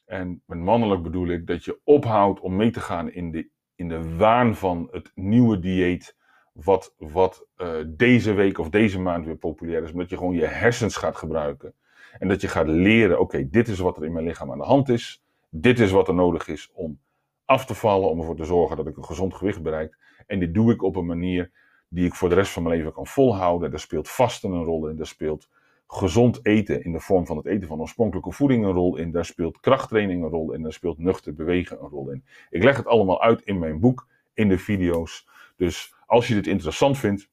en 0.08 0.42
met 0.46 0.58
mannelijk 0.58 1.02
bedoel 1.02 1.28
ik 1.28 1.46
dat 1.46 1.64
je 1.64 1.80
ophoudt 1.84 2.40
om 2.40 2.56
mee 2.56 2.70
te 2.70 2.80
gaan 2.80 3.10
in 3.10 3.30
de, 3.30 3.50
in 3.74 3.88
de 3.88 4.16
waan 4.16 4.56
van 4.56 4.88
het 4.90 5.10
nieuwe 5.14 5.58
dieet. 5.58 6.16
Wat, 6.52 6.94
wat 6.98 7.46
uh, 7.56 7.76
deze 7.86 8.32
week 8.32 8.58
of 8.58 8.68
deze 8.68 9.00
maand 9.00 9.24
weer 9.24 9.36
populair 9.36 9.82
is. 9.82 9.92
Omdat 9.92 10.08
je 10.08 10.16
gewoon 10.16 10.34
je 10.34 10.46
hersens 10.46 10.96
gaat 10.96 11.16
gebruiken. 11.16 11.74
En 12.18 12.28
dat 12.28 12.40
je 12.40 12.48
gaat 12.48 12.68
leren: 12.68 13.20
oké, 13.20 13.48
dit 13.50 13.68
is 13.68 13.78
wat 13.78 13.96
er 13.96 14.04
in 14.04 14.12
mijn 14.12 14.24
lichaam 14.24 14.52
aan 14.52 14.58
de 14.58 14.64
hand 14.64 14.88
is. 14.88 15.22
Dit 15.50 15.78
is 15.78 15.90
wat 15.90 16.08
er 16.08 16.14
nodig 16.14 16.48
is 16.48 16.70
om 16.72 16.98
af 17.44 17.66
te 17.66 17.74
vallen. 17.74 18.10
Om 18.10 18.18
ervoor 18.18 18.36
te 18.36 18.44
zorgen 18.44 18.76
dat 18.76 18.86
ik 18.86 18.96
een 18.96 19.04
gezond 19.04 19.34
gewicht 19.34 19.62
bereik. 19.62 19.98
En 20.26 20.38
dit 20.38 20.54
doe 20.54 20.72
ik 20.72 20.82
op 20.82 20.96
een 20.96 21.06
manier 21.06 21.50
die 21.88 22.06
ik 22.06 22.14
voor 22.14 22.28
de 22.28 22.34
rest 22.34 22.52
van 22.52 22.62
mijn 22.62 22.76
leven 22.76 22.92
kan 22.92 23.06
volhouden. 23.06 23.70
Daar 23.70 23.80
speelt 23.80 24.08
vasten 24.08 24.52
een 24.52 24.64
rol 24.64 24.88
in. 24.88 24.96
Daar 24.96 25.06
speelt 25.06 25.48
gezond 25.86 26.46
eten 26.46 26.84
in 26.84 26.92
de 26.92 27.00
vorm 27.00 27.26
van 27.26 27.36
het 27.36 27.46
eten 27.46 27.68
van 27.68 27.80
oorspronkelijke 27.80 28.32
voeding 28.32 28.64
een 28.64 28.72
rol 28.72 28.96
in. 28.96 29.10
Daar 29.10 29.24
speelt 29.24 29.60
krachttraining 29.60 30.22
een 30.22 30.30
rol 30.30 30.52
in. 30.52 30.62
Daar 30.62 30.72
speelt 30.72 30.98
nuchter 30.98 31.34
bewegen 31.34 31.82
een 31.82 31.88
rol 31.88 32.10
in. 32.10 32.24
Ik 32.50 32.62
leg 32.62 32.76
het 32.76 32.86
allemaal 32.86 33.22
uit 33.22 33.42
in 33.42 33.58
mijn 33.58 33.80
boek, 33.80 34.08
in 34.34 34.48
de 34.48 34.58
video's. 34.58 35.28
Dus 35.56 35.94
als 36.06 36.28
je 36.28 36.34
dit 36.34 36.46
interessant 36.46 36.98
vindt, 36.98 37.30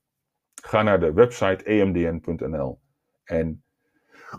ga 0.61 0.81
naar 0.81 0.99
de 0.99 1.13
website 1.13 1.63
emdn.nl 1.63 2.79
en 3.23 3.63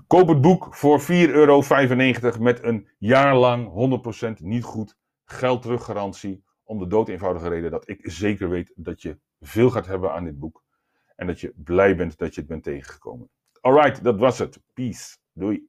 koop 0.06 0.28
het 0.28 0.40
boek 0.40 0.74
voor 0.74 1.00
4,95 1.00 1.06
euro 1.08 1.62
met 2.38 2.62
een 2.62 2.88
jaar 2.98 3.36
lang 3.36 3.68
100% 4.40 4.42
niet 4.42 4.64
goed 4.64 4.96
geld 5.24 5.62
teruggarantie. 5.62 6.44
Om 6.64 6.78
de 6.78 6.86
dood 6.86 7.08
eenvoudige 7.08 7.48
reden 7.48 7.70
dat 7.70 7.88
ik 7.88 7.98
zeker 8.02 8.48
weet 8.48 8.72
dat 8.74 9.02
je 9.02 9.18
veel 9.40 9.70
gaat 9.70 9.86
hebben 9.86 10.12
aan 10.12 10.24
dit 10.24 10.38
boek. 10.38 10.64
En 11.16 11.26
dat 11.26 11.40
je 11.40 11.52
blij 11.56 11.96
bent 11.96 12.18
dat 12.18 12.34
je 12.34 12.40
het 12.40 12.50
bent 12.50 12.62
tegengekomen. 12.62 13.30
Alright, 13.60 14.04
dat 14.04 14.18
was 14.18 14.38
het. 14.38 14.60
Peace. 14.74 15.16
Doei. 15.32 15.68